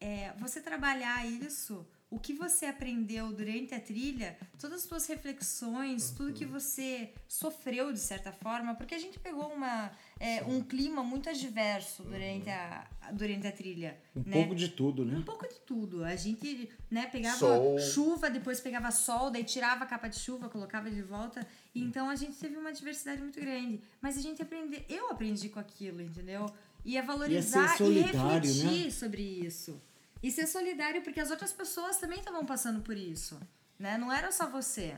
[0.01, 6.11] é, você trabalhar isso, o que você aprendeu durante a trilha, todas as suas reflexões,
[6.11, 11.05] tudo que você sofreu de certa forma, porque a gente pegou uma, é, um clima
[11.05, 13.97] muito adverso durante, a, durante a trilha.
[14.17, 14.33] Um né?
[14.33, 15.19] pouco de tudo, né?
[15.19, 16.03] Um pouco de tudo.
[16.03, 17.79] A gente né, pegava Sol.
[17.79, 21.47] chuva, depois pegava sol, daí tirava a capa de chuva, colocava de volta.
[21.73, 23.81] Então a gente teve uma diversidade muito grande.
[24.01, 26.47] Mas a gente aprendeu, eu aprendi com aquilo, entendeu?
[26.85, 28.91] Ia valorizar e, solidário, refletir né?
[28.91, 29.81] sobre isso.
[30.23, 33.41] E ser solidário, porque as outras pessoas também estavam passando por isso.
[33.79, 33.97] Né?
[33.97, 34.97] Não era só você.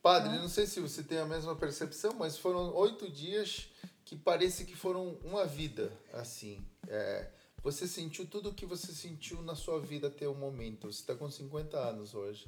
[0.00, 3.68] Padre, não sei se você tem a mesma percepção, mas foram oito dias
[4.04, 6.64] que parece que foram uma vida, assim.
[6.88, 7.28] É,
[7.62, 10.92] você sentiu tudo o que você sentiu na sua vida até o momento.
[10.92, 12.46] Você está com 50 anos hoje.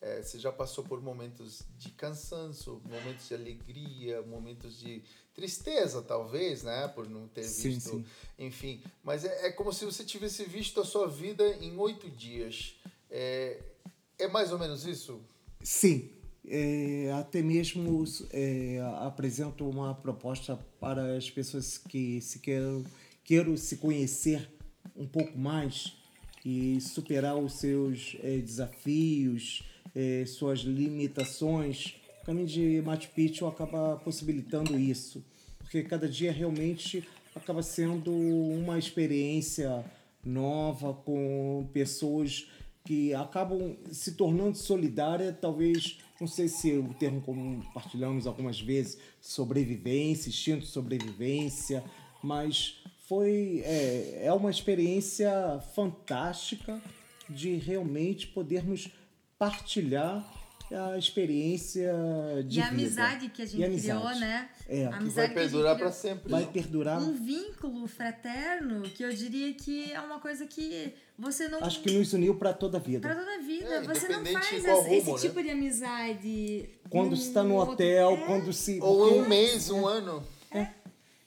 [0.00, 5.02] É, você já passou por momentos de cansaço, momentos de alegria, momentos de
[5.34, 6.88] tristeza, talvez, né?
[6.88, 7.90] Por não ter Sim, visto.
[7.90, 8.04] sim.
[8.38, 12.76] Enfim, mas é, é como se você tivesse visto a sua vida em oito dias.
[13.10, 13.60] É,
[14.18, 15.20] é mais ou menos isso?
[15.62, 16.10] Sim,
[16.46, 22.84] é, até mesmo é, apresento uma proposta para as pessoas que se queiram,
[23.24, 24.53] queiram se conhecer
[24.96, 25.96] um pouco mais
[26.44, 29.62] e superar os seus é, desafios,
[29.94, 31.94] é, suas limitações.
[32.22, 35.24] O caminho de Machu Picchu acaba possibilitando isso,
[35.58, 39.84] porque cada dia realmente acaba sendo uma experiência
[40.24, 42.46] nova com pessoas
[42.84, 48.98] que acabam se tornando solidária, talvez, não sei se o termo comum partilhamos algumas vezes,
[49.22, 51.82] sobrevivência, instinto de sobrevivência,
[52.22, 56.80] mas foi é, é uma experiência fantástica
[57.28, 58.88] de realmente podermos
[59.38, 60.24] partilhar
[60.72, 61.92] a experiência
[62.46, 62.74] de e a vida.
[62.82, 64.00] amizade que a E gente amizade.
[64.00, 64.48] criou, né?
[64.68, 66.30] É, A que amizade Vai perdurar para sempre.
[66.30, 67.00] vai perdurar.
[67.02, 71.62] Um vínculo fraterno que eu diria que é uma coisa que você não.
[71.62, 73.00] Acho que nos uniu para toda a vida.
[73.06, 73.66] Pra toda a vida.
[73.66, 75.20] É, você não faz qual esse, rumo, né?
[75.20, 76.68] tipo de amizade.
[76.88, 78.26] Quando num se está no hotel, É.
[78.26, 78.80] quando se.
[78.80, 80.24] Ou um mês, um ano.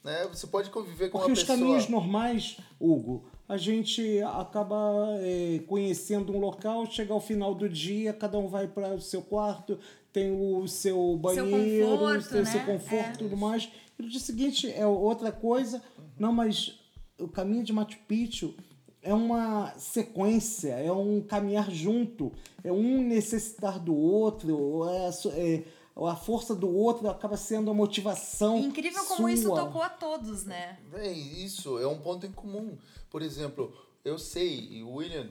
[0.07, 0.25] Né?
[0.31, 1.59] Você pode conviver com Porque uma os pessoa.
[1.59, 8.13] caminhos normais, Hugo, a gente acaba é, conhecendo um local, chega ao final do dia,
[8.13, 9.77] cada um vai para o seu quarto,
[10.13, 12.65] tem o seu banheiro, conforto, tem o seu né?
[12.65, 13.13] conforto É.
[13.15, 13.69] e tudo mais.
[13.99, 15.83] E no dia seguinte é outra coisa.
[16.17, 16.79] Não, mas
[17.19, 18.55] o caminho de Machu Picchu
[19.01, 22.31] é uma sequência, é um caminhar junto,
[22.63, 25.63] é um necessitar do outro, é, é,
[26.05, 28.59] a força do outro acaba sendo a motivação.
[28.59, 29.65] Incrível como isso sua.
[29.65, 30.79] tocou a todos, né?
[30.93, 32.77] É isso, é um ponto em comum.
[33.09, 35.29] Por exemplo, eu sei, e William,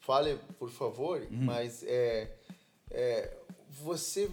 [0.00, 2.36] fale por favor, mas é,
[2.90, 3.36] é,
[3.68, 4.30] você,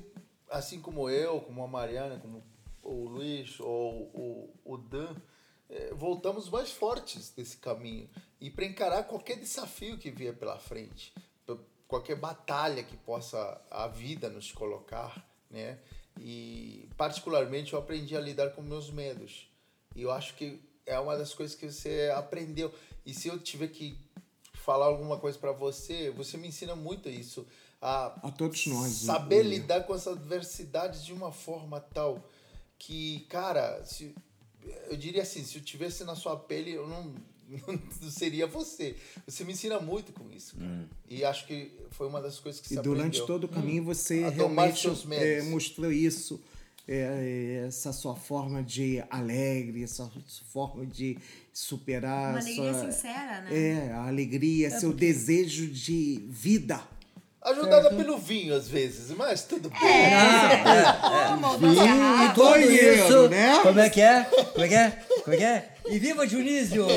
[0.50, 2.44] assim como eu, como a Mariana, como
[2.84, 5.15] o Luiz ou o, o Dan,
[5.70, 8.10] é, voltamos mais fortes desse caminho.
[8.41, 11.13] E para encarar qualquer desafio que vier pela frente,
[11.88, 15.78] qualquer batalha que possa a vida nos colocar, né?
[16.20, 19.48] E particularmente eu aprendi a lidar com meus medos.
[19.96, 22.74] E eu acho que é uma das coisas que você aprendeu.
[23.06, 23.98] E se eu tiver que
[24.54, 27.48] falar alguma coisa para você, você me ensina muito isso.
[27.82, 29.52] A, A todos nós, Saber né?
[29.52, 32.20] lidar com essa adversidade de uma forma tal
[32.78, 34.13] que, cara, se,
[34.89, 37.15] eu diria assim, se eu tivesse na sua pele, eu não
[38.12, 38.95] seria você.
[39.27, 40.89] Você me ensina muito com isso, cara.
[41.10, 43.26] E acho que foi uma das coisas que E você durante aprendeu.
[43.28, 46.41] todo o caminho você realmente é, mostrou isso.
[46.88, 51.17] é, é, essa sua forma de alegre, essa sua forma de
[51.53, 52.32] superar.
[52.32, 53.49] Uma alegria sua- sincera, né?
[53.88, 56.82] É, a alegria, seu desejo de vida.
[57.41, 59.80] Ajudada pelo vinho, às vezes, mas tudo bem.
[61.30, 61.57] Como?
[61.59, 62.34] Não se E errar.
[62.34, 63.59] tudo isso, né?
[63.61, 64.24] como é que é?
[64.24, 64.91] Como é que é?
[65.24, 65.74] Como é que é?
[65.88, 66.88] E viva Dionísio!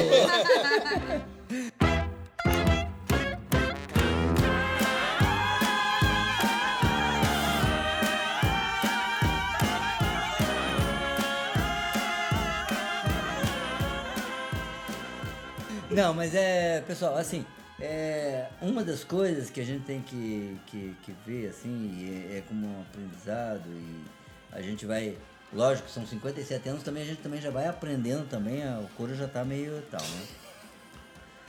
[15.90, 17.44] Não, mas é, pessoal, assim,
[17.80, 22.42] é, uma das coisas que a gente tem que, que, que ver, assim, é, é
[22.48, 24.04] como um aprendizado e
[24.52, 25.16] a gente vai
[25.52, 29.14] lógico, são 57 anos, também a gente também já vai aprendendo também, a- o couro
[29.14, 30.26] já tá meio tal, né?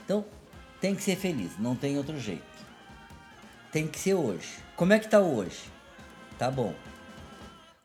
[0.04, 0.24] Então,
[0.80, 2.42] tem que ser feliz, não tem outro jeito.
[3.70, 4.48] Tem que ser hoje.
[4.76, 5.60] Como é que tá hoje?
[6.38, 6.74] Tá bom.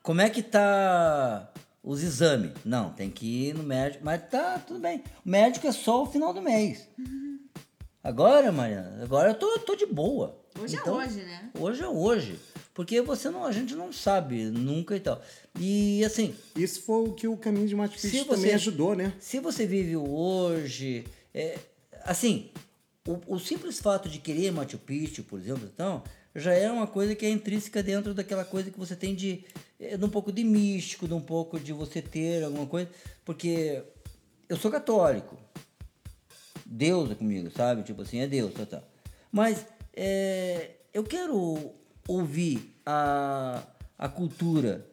[0.02, 1.52] Como é que tá
[1.82, 2.52] os exames?
[2.64, 5.04] Não, tem que ir no médico, mas tá tudo bem.
[5.24, 6.88] O médico é só o final do mês.
[8.02, 10.38] Agora, Mariana, agora eu tô, tô de boa.
[10.58, 11.50] Hoje é Então, hoje, né?
[11.58, 12.40] Hoje é hoje.
[12.76, 15.22] Porque você não, a gente não sabe nunca e tal.
[15.58, 19.14] E assim, Isso foi o que o caminho de Machu Picchu você- também ajudou, né?
[19.18, 21.58] se você vive hoje, é,
[22.02, 22.50] assim,
[23.08, 26.02] o, o simples fato de querer Machu Picchu, por exemplo, então,
[26.34, 29.42] já é uma coisa que é intrínseca dentro daquela coisa que você tem de,
[29.80, 32.90] é, de um pouco de místico, de um pouco de você ter alguma coisa,
[33.24, 33.82] porque
[34.50, 35.34] eu sou católico,
[36.66, 37.84] Deus é comigo, sabe?
[37.84, 38.82] Tipo assim, é Deus, tá, tá.
[39.32, 39.64] Mas
[39.94, 41.74] é, eu quero
[42.06, 43.62] ouvir a,
[43.98, 44.86] a cultura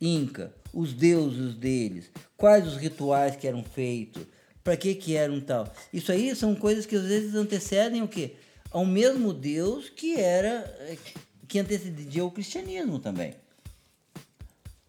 [0.00, 4.22] inca, os deuses deles, quais os rituais que eram feitos,
[4.62, 5.72] para que que eram tal.
[5.92, 8.34] Isso aí são coisas que às vezes antecedem o quê?
[8.70, 10.74] Ao mesmo Deus que era
[11.46, 13.34] que antecedia o cristianismo também.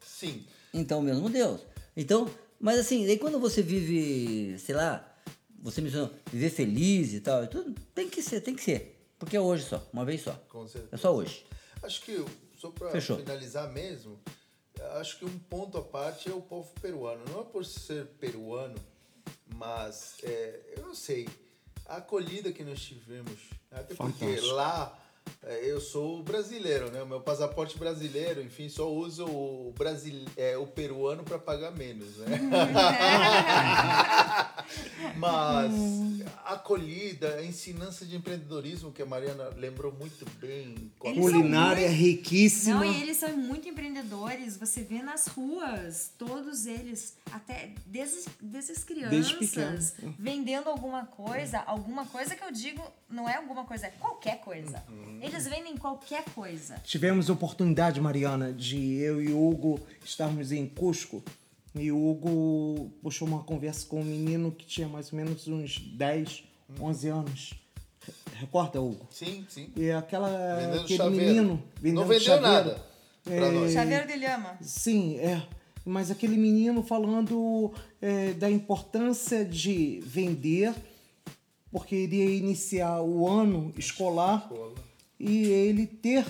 [0.02, 0.44] Sim.
[0.74, 1.62] Então, o mesmo Deus.
[1.96, 2.28] Então,
[2.60, 5.16] mas assim, daí quando você vive, sei lá,
[5.60, 9.00] você mencionou viver feliz e tal, tudo, tem que ser, tem que ser.
[9.20, 10.34] Porque é hoje só, uma vez só.
[10.50, 10.96] Com certeza.
[10.96, 11.46] É só hoje.
[11.84, 12.26] Acho que,
[12.58, 14.20] só para finalizar mesmo,
[15.00, 17.24] acho que um ponto à parte é o povo peruano.
[17.30, 18.76] Não é por ser peruano,
[19.56, 21.28] mas é, eu não sei,
[21.86, 23.40] a acolhida que nós tivemos,
[23.72, 24.54] até porque Fantástico.
[24.54, 25.00] lá
[25.44, 27.02] é, eu sou brasileiro, né?
[27.02, 30.28] O meu passaporte brasileiro, enfim, só uso o, brasile...
[30.36, 32.28] é, o peruano para pagar menos, né?
[35.16, 35.72] Mas
[36.46, 40.92] a acolhida, a ensinança de empreendedorismo que a Mariana lembrou muito bem.
[41.00, 42.76] Culinária muito- riquíssima.
[42.76, 44.58] Não, e eles são muito empreendedores.
[44.58, 49.12] Você vê nas ruas, todos eles, até desde, desde as crianças,
[49.98, 51.60] Desde vendendo alguma coisa.
[51.60, 54.84] Alguma coisa que eu digo, não é alguma coisa, é qualquer coisa.
[54.90, 55.20] Uhum.
[55.22, 56.76] Eles vendem qualquer coisa.
[56.84, 61.24] Tivemos oportunidade, Mariana, de eu e o Hugo estarmos em Cusco.
[61.78, 65.78] E o Hugo puxou uma conversa com um menino que tinha mais ou menos uns
[65.80, 66.44] 10,
[66.80, 67.54] 11 anos.
[68.02, 69.06] Re- Recorda, Hugo?
[69.12, 69.70] Sim, sim.
[69.76, 71.26] E aquela, Vendendo aquele chaveiro.
[71.26, 72.54] menino vendendo Não vendeu chaveiro.
[72.70, 72.86] nada
[73.24, 73.72] pra nós.
[73.74, 74.58] Chaveiro de lhama.
[74.62, 75.42] Sim, é.
[75.86, 77.72] Mas aquele menino falando
[78.02, 80.74] é, da importância de vender,
[81.72, 84.74] porque iria iniciar o ano escolar Escola.
[85.20, 86.26] e ele ter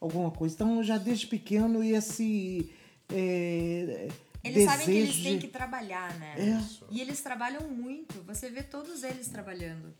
[0.00, 0.54] alguma coisa.
[0.54, 2.70] Então, já desde pequeno, esse
[3.12, 4.08] é,
[4.42, 6.34] Eles desejo sabem que eles têm que trabalhar, né?
[6.38, 6.60] É.
[6.90, 8.22] E eles trabalham muito.
[8.24, 9.92] Você vê todos eles trabalhando.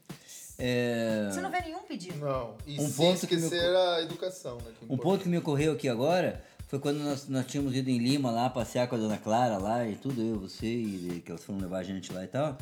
[0.59, 2.19] É, Você não vê nenhum pedido.
[2.19, 4.73] Não, e Um ponto que me esquecer a educação, né?
[4.79, 7.91] que é Um ponto que me ocorreu aqui agora foi quando nós, nós tínhamos ido
[7.91, 11.33] em Lima lá passear com a dona Clara lá e tudo, eu, você, e que
[11.33, 12.57] elas foram levar a gente lá e tal.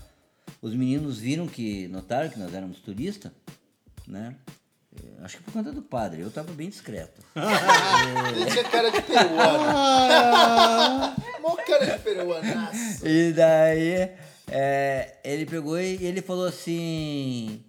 [0.62, 3.33] Os meninos viram que, notaram que nós éramos turistas,
[4.07, 4.35] né?
[5.05, 7.20] É, Acho que por conta do padre, eu tava bem discreto.
[8.36, 9.64] Ele tinha cara de peruano.
[11.42, 13.07] Mó cara de peruanaço.
[13.07, 14.11] E daí
[14.51, 17.62] é, ele pegou e ele falou assim.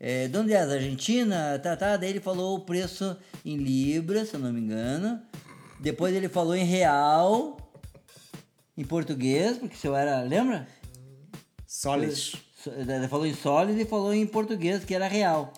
[0.00, 0.66] É, de onde é?
[0.66, 1.58] Da Argentina?
[1.62, 1.96] Tá, tá.
[1.96, 5.20] Daí ele falou o preço em Libra, se eu não me engano.
[5.80, 7.56] Depois ele falou em real,
[8.76, 10.20] em português, porque se eu era.
[10.22, 10.66] Lembra?
[11.66, 12.34] Solis.
[12.62, 15.52] So- Ele falou em sólido e falou em português, que era real.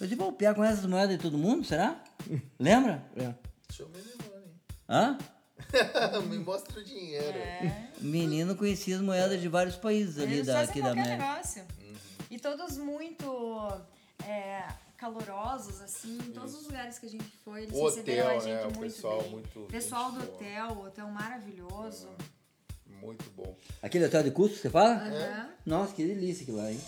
[0.00, 2.02] Eu disse, vou piar com essas moedas de todo mundo, será?
[2.58, 3.04] Lembra?
[3.16, 3.34] É.
[3.70, 4.50] Show me the money.
[4.88, 5.18] Hã?
[6.26, 7.38] me mostra o dinheiro.
[8.00, 11.16] Menino conhecia as moedas de vários países ali Eles da, aqui da América.
[11.16, 11.64] negócio.
[12.30, 13.80] E todos muito
[14.26, 16.16] é, calorosos, assim.
[16.16, 18.60] Em todos os lugares que a gente foi, eles O receberam hotel, a gente né?
[18.60, 19.30] O muito pessoal bem.
[19.30, 22.08] muito pessoal do hotel, o hotel maravilhoso.
[23.02, 23.54] Muito bom.
[23.82, 24.94] Aquele hotel de custo, você fala?
[24.96, 25.48] Aham.
[25.66, 26.80] Nossa, que delícia aquilo lá, hein?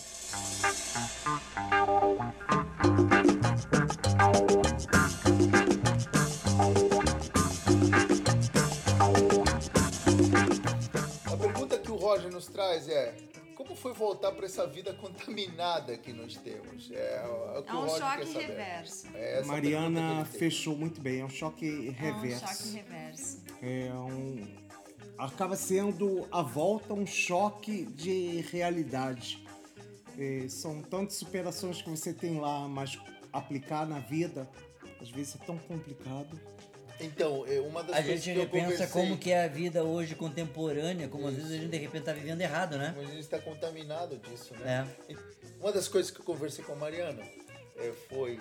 [11.31, 13.15] A pergunta que o Roger nos traz é:
[13.55, 16.91] como foi voltar para essa vida contaminada que nós temos?
[16.91, 18.45] É, é o que É o um Roger choque quer saber.
[18.47, 19.07] reverso.
[19.13, 21.21] É essa Mariana que fechou muito bem.
[21.21, 22.47] É um choque É um reverso.
[22.47, 23.39] choque reverso.
[23.61, 24.47] É um,
[25.17, 29.43] acaba sendo a volta um choque de realidade.
[30.17, 32.99] É, são tantas superações que você tem lá, mas
[33.31, 34.47] aplicar na vida
[35.01, 36.39] às vezes é tão complicado.
[36.99, 39.47] Então, é uma das A coisas gente que eu repensa conversei, como que é a
[39.47, 42.93] vida hoje contemporânea, como às vezes a gente de repente tá vivendo errado, né?
[42.95, 44.87] Mas a gente está contaminado disso, né?
[45.09, 45.15] É.
[45.59, 47.23] Uma das coisas que eu conversei com a Mariana
[47.77, 48.39] é, foi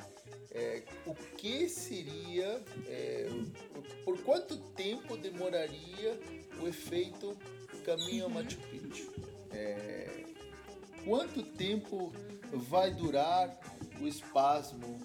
[0.52, 3.28] é, o que seria, é,
[4.04, 6.20] por quanto tempo demoraria
[6.62, 7.36] o efeito
[7.84, 9.12] caminho a Machu Picchu?
[9.50, 10.24] É,
[11.04, 12.12] quanto tempo
[12.52, 13.58] vai durar
[14.00, 15.00] o espasmo,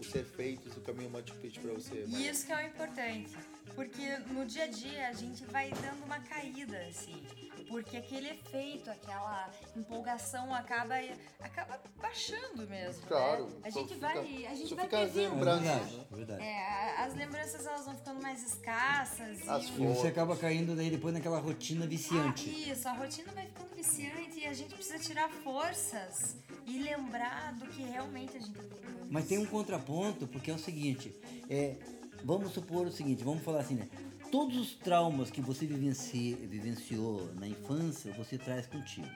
[0.00, 2.04] os efeitos do caminho a Machu Picchu para você?
[2.06, 3.36] Isso que é o importante.
[3.74, 7.22] Porque no dia a dia a gente vai dando uma caída, assim.
[7.68, 10.94] Porque aquele efeito, aquela empolgação acaba,
[11.40, 13.06] acaba baixando mesmo.
[13.06, 13.44] Claro.
[13.46, 13.60] Né?
[13.64, 14.46] A gente fica- vai.
[14.46, 15.34] A gente vai perdendo.
[15.36, 16.04] Verdade, né?
[16.10, 16.42] é verdade.
[16.42, 19.48] É, as lembranças elas vão ficando mais escassas.
[19.48, 22.48] As e E você acaba caindo daí depois naquela rotina viciante.
[22.68, 27.52] Ah, isso, a rotina vai ficando viciante e a gente precisa tirar forças e lembrar
[27.54, 28.88] do que realmente a gente tem.
[29.10, 31.14] Mas tem um contraponto, porque é o seguinte,
[31.48, 31.76] é,
[32.24, 33.88] vamos supor o seguinte, vamos falar assim, né?
[34.30, 39.08] Todos os traumas que você vivenci, vivenciou na infância, você traz contigo.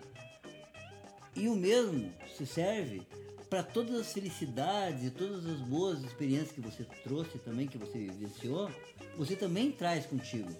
[1.36, 3.02] E o mesmo se serve
[3.50, 7.98] para todas as felicidades e todas as boas experiências que você trouxe também, que você
[7.98, 8.70] vivenciou,
[9.18, 10.50] você também traz contigo.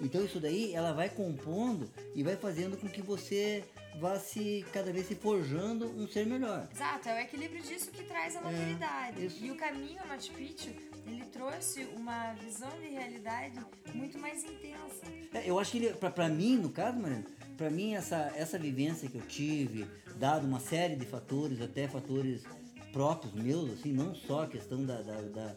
[0.00, 3.62] Então isso daí ela vai compondo e vai fazendo com que você
[4.00, 6.68] vá se cada vez se forjando um ser melhor.
[6.74, 9.24] Exato, é o equilíbrio disso que traz a maturidade.
[9.26, 9.44] isso.
[9.44, 10.70] E o caminho a Machu Picchu,
[11.06, 13.58] ele trouxe uma visão de realidade
[13.94, 15.06] muito mais intensa.
[15.34, 17.24] É, Eu acho que ele, pra, pra mim, no caso, Mariana,
[17.56, 19.86] pra mim essa, essa vivência que eu tive,
[20.16, 22.42] dado uma série de fatores, até fatores
[22.92, 25.56] próprios meus, assim, não só a questão da, da- da-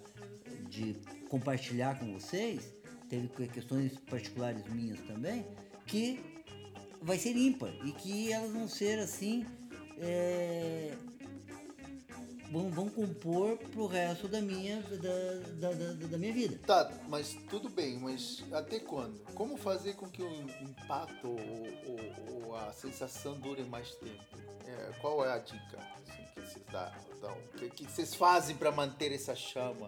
[0.69, 0.95] de
[1.29, 2.73] compartilhar com vocês,
[3.09, 5.45] teve que- questões particulares minhas também,
[5.86, 6.19] que
[7.06, 9.45] vai ser ímpar e que elas vão ser assim.
[9.99, 10.93] é,
[12.51, 16.60] vão, vão compor pro resto da minha, da, da, da, da minha vida.
[16.66, 19.20] Tá, mas tudo bem, mas até quando?
[19.34, 24.24] Como fazer com que o impacto ou, ou- ou a sensação dure mais tempo?
[24.68, 26.91] É, qual é a dica assim, que vocês dão?
[27.22, 27.38] dão?
[27.38, 29.88] O que, que vocês fazem para manter essa chama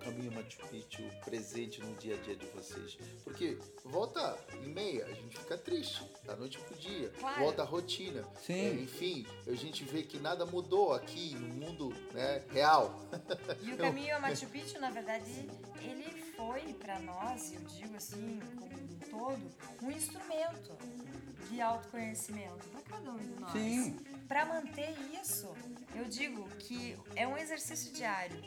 [0.00, 2.96] caminho Machu Picchu presente no dia a dia de vocês?
[3.22, 7.40] Porque volta e meia, a gente fica triste, da noite pro dia, Claro.
[7.40, 8.26] volta a rotina.
[8.44, 8.54] Sim.
[8.54, 12.98] É, enfim, a gente vê que nada mudou aqui no mundo né, real.
[13.62, 15.48] E o caminho Machu Picchu, na verdade,
[15.80, 20.76] ele foi para nós, eu digo assim, como um todo, um instrumento
[21.50, 23.52] de autoconhecimento para cada um de nós.
[23.52, 23.96] Sim.
[24.28, 25.48] Para manter isso,
[25.94, 28.40] eu digo que é um exercício diário.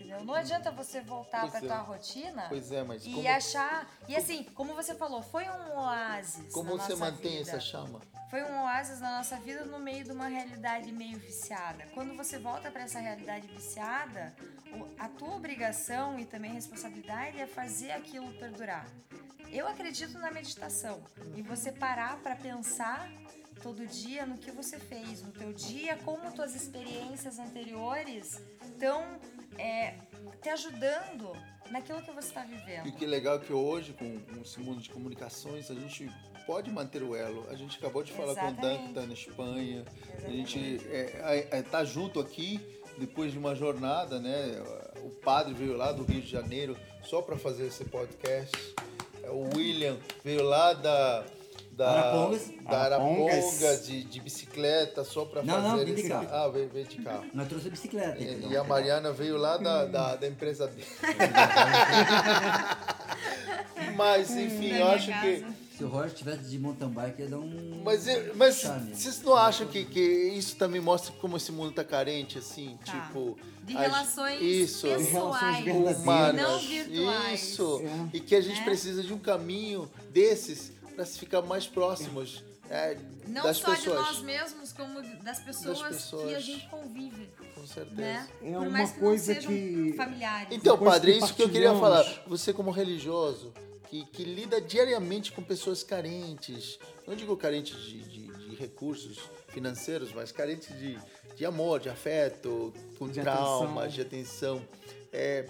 [0.00, 0.24] Entendeu?
[0.24, 1.66] Não adianta você voltar para é.
[1.68, 3.86] tua rotina Pois é, mas e como- achar.
[4.08, 6.52] E assim, como você falou, foi um oásis.
[6.52, 7.42] Como você mantém vida.
[7.42, 8.00] essa chama?
[8.30, 11.86] Foi um oásis na nossa vida no meio de uma realidade meio viciada.
[11.94, 14.34] Quando você volta para essa realidade viciada,
[14.98, 18.86] a tua obrigação e também responsabilidade é fazer aquilo perdurar.
[19.50, 21.02] Eu acredito na meditação
[21.36, 23.10] e você parar para pensar
[23.60, 29.18] todo dia no que você fez no teu dia, como tuas experiências anteriores estão
[29.58, 29.94] é,
[30.42, 31.32] te ajudando
[31.70, 32.92] naquilo que você está E vivendo.
[32.92, 36.10] que legal que hoje, com, esse mundo de comunicações, a gente
[36.46, 37.46] pode manter o elo.
[37.50, 38.88] A gente acabou de falar com o Dan, que Exatamente.
[38.88, 39.84] está na Espanha.
[40.24, 42.60] A gente é, é, tá junto aqui,
[42.98, 44.60] depois de uma jornada, né?
[45.04, 48.56] O padre veio lá do Rio de Janeiro só para fazer esse podcast.
[49.22, 51.24] É, O William veio lá da...
[51.80, 52.50] Da Arapongas.
[52.68, 53.86] da Arapongas, Arapongas.
[53.86, 56.08] de, de bicicleta, só para Não, não, fazer vim de esse...
[56.10, 56.28] carro.
[56.30, 57.24] Ah, veio, veio de carro.
[57.32, 58.22] Nós trouxe a bicicleta.
[58.22, 58.50] E, entendeu?
[58.52, 60.86] e a Mariana veio lá da, da, da empresa dele.
[63.96, 65.40] Mas, enfim, eu acho que.
[65.40, 65.60] casa.
[65.76, 67.80] Se o Roger tivesse de mountain bike, ia dar um.
[67.82, 68.04] Mas,
[68.36, 68.62] mas
[68.92, 72.78] vocês não acham que, que isso também mostra como esse mundo tá carente, assim?
[72.84, 72.92] Tá.
[72.92, 73.38] Tipo.
[73.62, 76.02] De a- relações isso, pessoais, verdadeiras.
[76.02, 76.42] humanas.
[76.42, 77.42] não virtuais.
[77.42, 77.82] Isso.
[77.82, 78.16] É.
[78.16, 78.64] E que a gente Né?
[78.64, 80.70] precisa de um caminho desses
[81.00, 82.94] para se ficar mais próximos é,
[83.26, 83.98] Não das só pessoas.
[84.06, 86.28] de nós mesmos, como das pessoas, pessoas.
[86.28, 87.94] que a gente convive, Com certeza.
[88.02, 88.28] né?
[88.42, 90.48] É Por uma mais que coisa não sejam que- familiares.
[90.52, 92.04] Então, Depois padre, é que isso que eu queria falar.
[92.26, 93.52] Você como religioso,
[93.88, 100.12] que, que lida diariamente com pessoas carentes, não digo carentes de, de- de recursos financeiros,
[100.12, 100.98] mas carentes de,
[101.34, 103.88] de amor, de afeto, com De traumas, atenção.
[103.88, 104.68] de atenção.
[105.12, 105.48] É,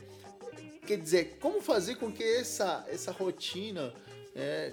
[0.86, 3.92] quer dizer, como fazer com que essa, essa rotina
[4.34, 4.72] é,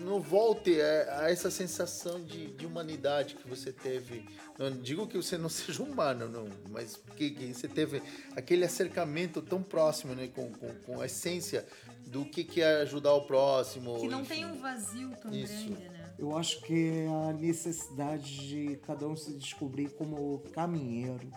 [0.00, 4.28] não volte a, a essa sensação de, de humanidade que você teve?
[4.58, 8.02] Não digo que você não seja humano, não, mas que, que você teve
[8.36, 11.66] aquele acercamento tão próximo né, com, com, com a essência
[12.06, 14.00] do que, que é ajudar o próximo.
[14.00, 14.34] Que não enfim.
[14.34, 15.52] tem um vazio tão Isso.
[15.52, 16.14] grande, né?
[16.18, 21.30] Eu acho que é a necessidade de cada um se descobrir como caminheiro.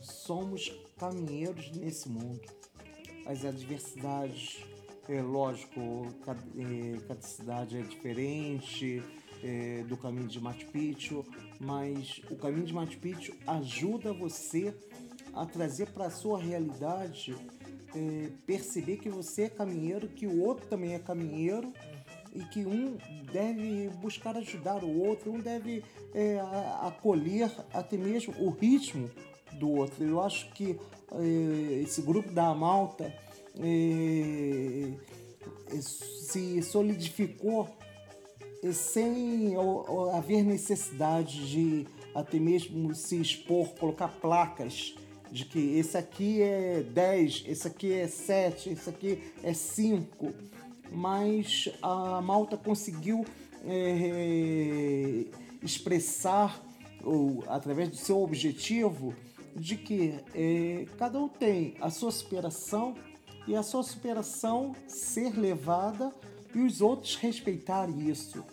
[0.00, 2.40] Somos caminheiros nesse mundo.
[3.26, 4.64] as adversidades.
[5.08, 9.02] É lógico, cada, é, cada cidade é diferente
[9.42, 11.24] é, do caminho de Machu Picchu,
[11.60, 14.74] mas o caminho de Machu Picchu ajuda você
[15.32, 17.36] a trazer para a sua realidade
[17.94, 21.72] é, perceber que você é caminheiro, que o outro também é caminheiro
[22.34, 22.98] e que um
[23.32, 25.84] deve buscar ajudar o outro, um deve
[26.14, 26.40] é,
[26.82, 29.10] acolher até mesmo o ritmo
[29.52, 30.04] do outro.
[30.04, 30.78] Eu acho que
[31.12, 33.14] é, esse grupo da Malta
[35.80, 37.68] se solidificou
[38.72, 39.54] sem
[40.12, 44.94] haver necessidade de até mesmo se expor, colocar placas
[45.30, 50.32] de que esse aqui é 10, esse aqui é 7, esse aqui é 5.
[50.90, 53.24] Mas a Malta conseguiu
[53.64, 55.26] é,
[55.62, 56.64] expressar,
[57.04, 59.14] ou, através do seu objetivo,
[59.54, 62.94] de que é, cada um tem a sua superação
[63.46, 66.12] e a sua superação ser levada
[66.54, 68.44] e os outros respeitarem isso.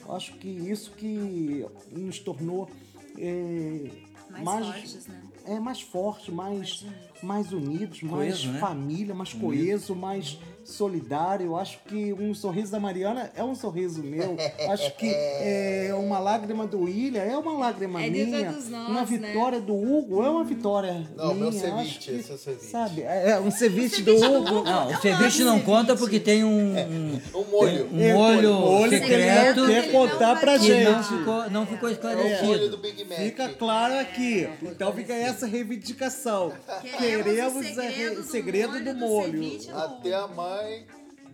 [0.00, 2.68] Eu acho que isso que nos tornou
[3.16, 3.90] é,
[4.30, 5.22] mais, mais fortes, né?
[5.44, 6.84] é mais forte, mais,
[7.22, 8.58] mais unidos, mais né?
[8.58, 11.46] família, mais coeso, mais solidário.
[11.46, 14.36] Eu acho que um sorriso da Mariana é um sorriso meu.
[14.68, 18.52] acho que é uma lágrima do William é uma lágrima é minha.
[18.52, 19.66] Nós, uma vitória né?
[19.66, 21.50] do Hugo é uma vitória não, minha.
[21.50, 22.66] Meu ceviche, que, esse é o ceviche.
[22.66, 24.62] Sabe, é um ceviche do Hugo.
[24.62, 26.72] Não, o ceviche não conta porque tem um...
[26.72, 27.88] Um, um molho.
[27.92, 29.66] Um molho, molho secreto.
[29.66, 30.84] Que quer contar pra gente.
[30.84, 32.34] Não ficou, não ficou esclarecido.
[32.34, 33.18] É o molho do Big Mac.
[33.18, 34.48] Fica claro aqui.
[34.62, 36.52] Então fica essa reivindicação.
[36.98, 39.32] Queremos, Queremos o segredo, do, molho.
[39.32, 40.51] Do Até a mãe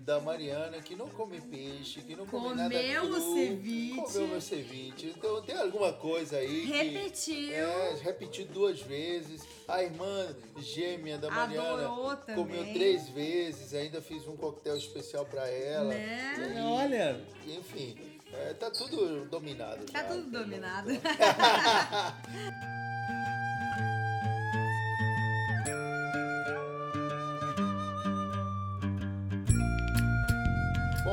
[0.00, 4.00] da Mariana que não come peixe, que não come comeu nada cru, o ceviche.
[4.00, 5.14] comeu meu ceviche.
[5.14, 7.34] Então tem alguma coisa aí repetiu.
[7.34, 7.52] que...
[7.52, 9.42] É, repetiu duas vezes.
[9.68, 12.72] A irmã gêmea da Mariana Adorou comeu também.
[12.72, 13.74] três vezes.
[13.74, 15.88] Ainda fiz um coquetel especial para ela.
[15.92, 16.54] Né?
[16.56, 17.20] E, Olha.
[17.46, 17.94] Enfim,
[18.32, 20.08] é, tá tudo dominado Tá já.
[20.08, 20.88] tudo dominado.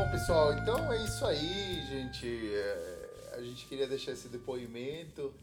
[0.06, 2.28] Bom, pessoal, então é isso aí, gente.
[2.54, 5.34] É, a gente queria deixar esse depoimento.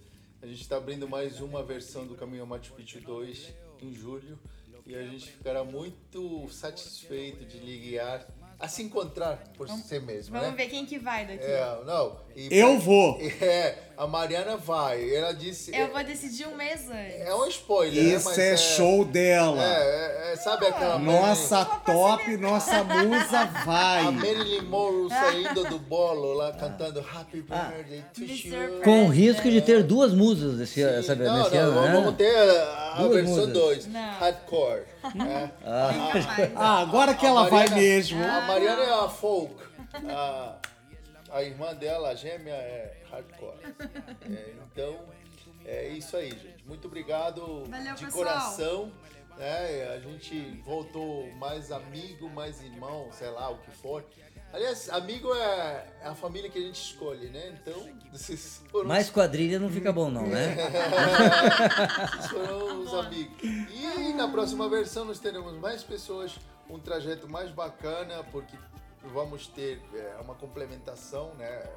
[0.41, 4.39] A gente está abrindo mais uma versão do Caminho Machu Picchu 2 em julho.
[4.87, 8.25] E a gente ficará muito satisfeito de lhe guiar
[8.57, 10.57] a se encontrar por si mesmo, Vamos né?
[10.57, 11.43] ver quem que vai daqui.
[11.45, 12.21] É, não.
[12.37, 13.19] E- Eu vou.
[13.43, 15.15] É, a Mariana vai.
[15.15, 15.75] Ela disse.
[15.77, 17.21] Eu vou decidir um mês antes.
[17.21, 18.15] É um spoiler, né?
[18.17, 19.63] Isso Mas é show dela.
[19.63, 24.11] É, é, é, sabe aquela Nossa top, nossa musa A vai.
[24.11, 28.81] Marilyn Monroe saindo do bolo lá cantando Happy Birthday to Me you.
[28.83, 31.93] Com o risco de ter duas musas esse, essa, Não, nesse não, ano, né?
[31.93, 33.53] vamos ter a, a versão musas.
[33.53, 34.01] 2, Não.
[34.01, 34.83] hardcore.
[35.15, 35.51] né?
[35.63, 36.51] Capaz.
[36.57, 38.23] Ah, agora que ela vai mesmo.
[38.25, 39.55] A Mariana é a folk.
[40.09, 40.55] A,
[41.33, 43.57] a irmã dela, a gêmea, é hardcore.
[44.31, 45.01] É, então,
[45.65, 46.65] é isso aí, gente.
[46.67, 48.25] Muito obrigado Valeu, de pessoal.
[48.25, 48.93] coração.
[49.39, 49.89] Né?
[49.95, 54.05] A gente voltou mais amigo, mais irmão, sei lá o que for.
[54.53, 57.59] Aliás, amigo é a família que a gente escolhe, né?
[57.59, 60.55] Então, vocês foram Mais quadrilha não fica bom não, né?
[62.29, 63.43] Foram os amigos.
[63.43, 68.55] E na próxima versão nós teremos mais pessoas, um trajeto mais bacana, porque
[69.09, 71.47] vamos ter é, uma complementação, né?
[71.47, 71.73] É,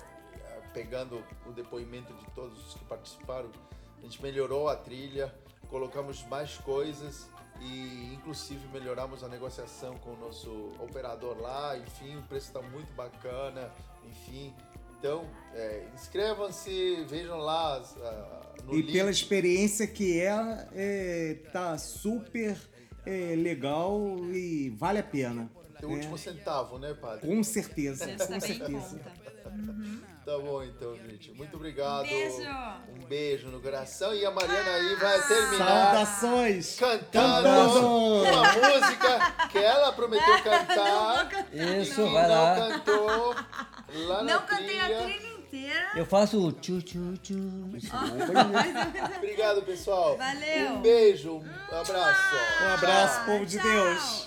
[0.74, 3.50] Pegando o depoimento de todos os que participaram,
[3.98, 5.34] a gente melhorou a trilha,
[5.70, 7.28] colocamos mais coisas
[7.62, 10.50] e inclusive melhoramos a negociação com o nosso
[10.80, 13.72] operador lá, enfim, o preço está muito bacana,
[14.06, 14.54] enfim.
[15.00, 18.92] Então, é, inscrevam-se, vejam lá a- no E link.
[18.92, 22.58] pela experiência que é, é tá super
[23.06, 23.98] é, legal
[24.34, 25.50] e vale a pena.
[25.88, 27.28] Teu último centavo, né, padre?
[27.28, 29.00] Com certeza, Sexta com certeza.
[29.00, 29.26] conta.
[30.26, 31.32] Tá bom então, gente.
[31.34, 32.02] Muito obrigado.
[32.08, 32.42] Beijo.
[33.00, 34.12] Um beijo no coração.
[34.14, 36.76] E a Mariana aí vai terminar Saudações!
[36.80, 37.88] cantando Cantando.
[38.24, 41.30] uma música que ela prometeu cantar.
[41.54, 42.56] Isso, e vai não lá.
[42.56, 43.36] cantou
[44.08, 45.28] lá na Não cantei a trilha.
[45.38, 45.90] inteira.
[45.96, 47.36] Eu faço o tchu tchu tchu.
[49.18, 50.18] Obrigado, pessoal.
[50.18, 50.72] Valeu.
[50.72, 52.36] Um beijo, um abraço.
[52.64, 53.64] Um abraço, povo de Tchau.
[53.70, 54.26] Deus!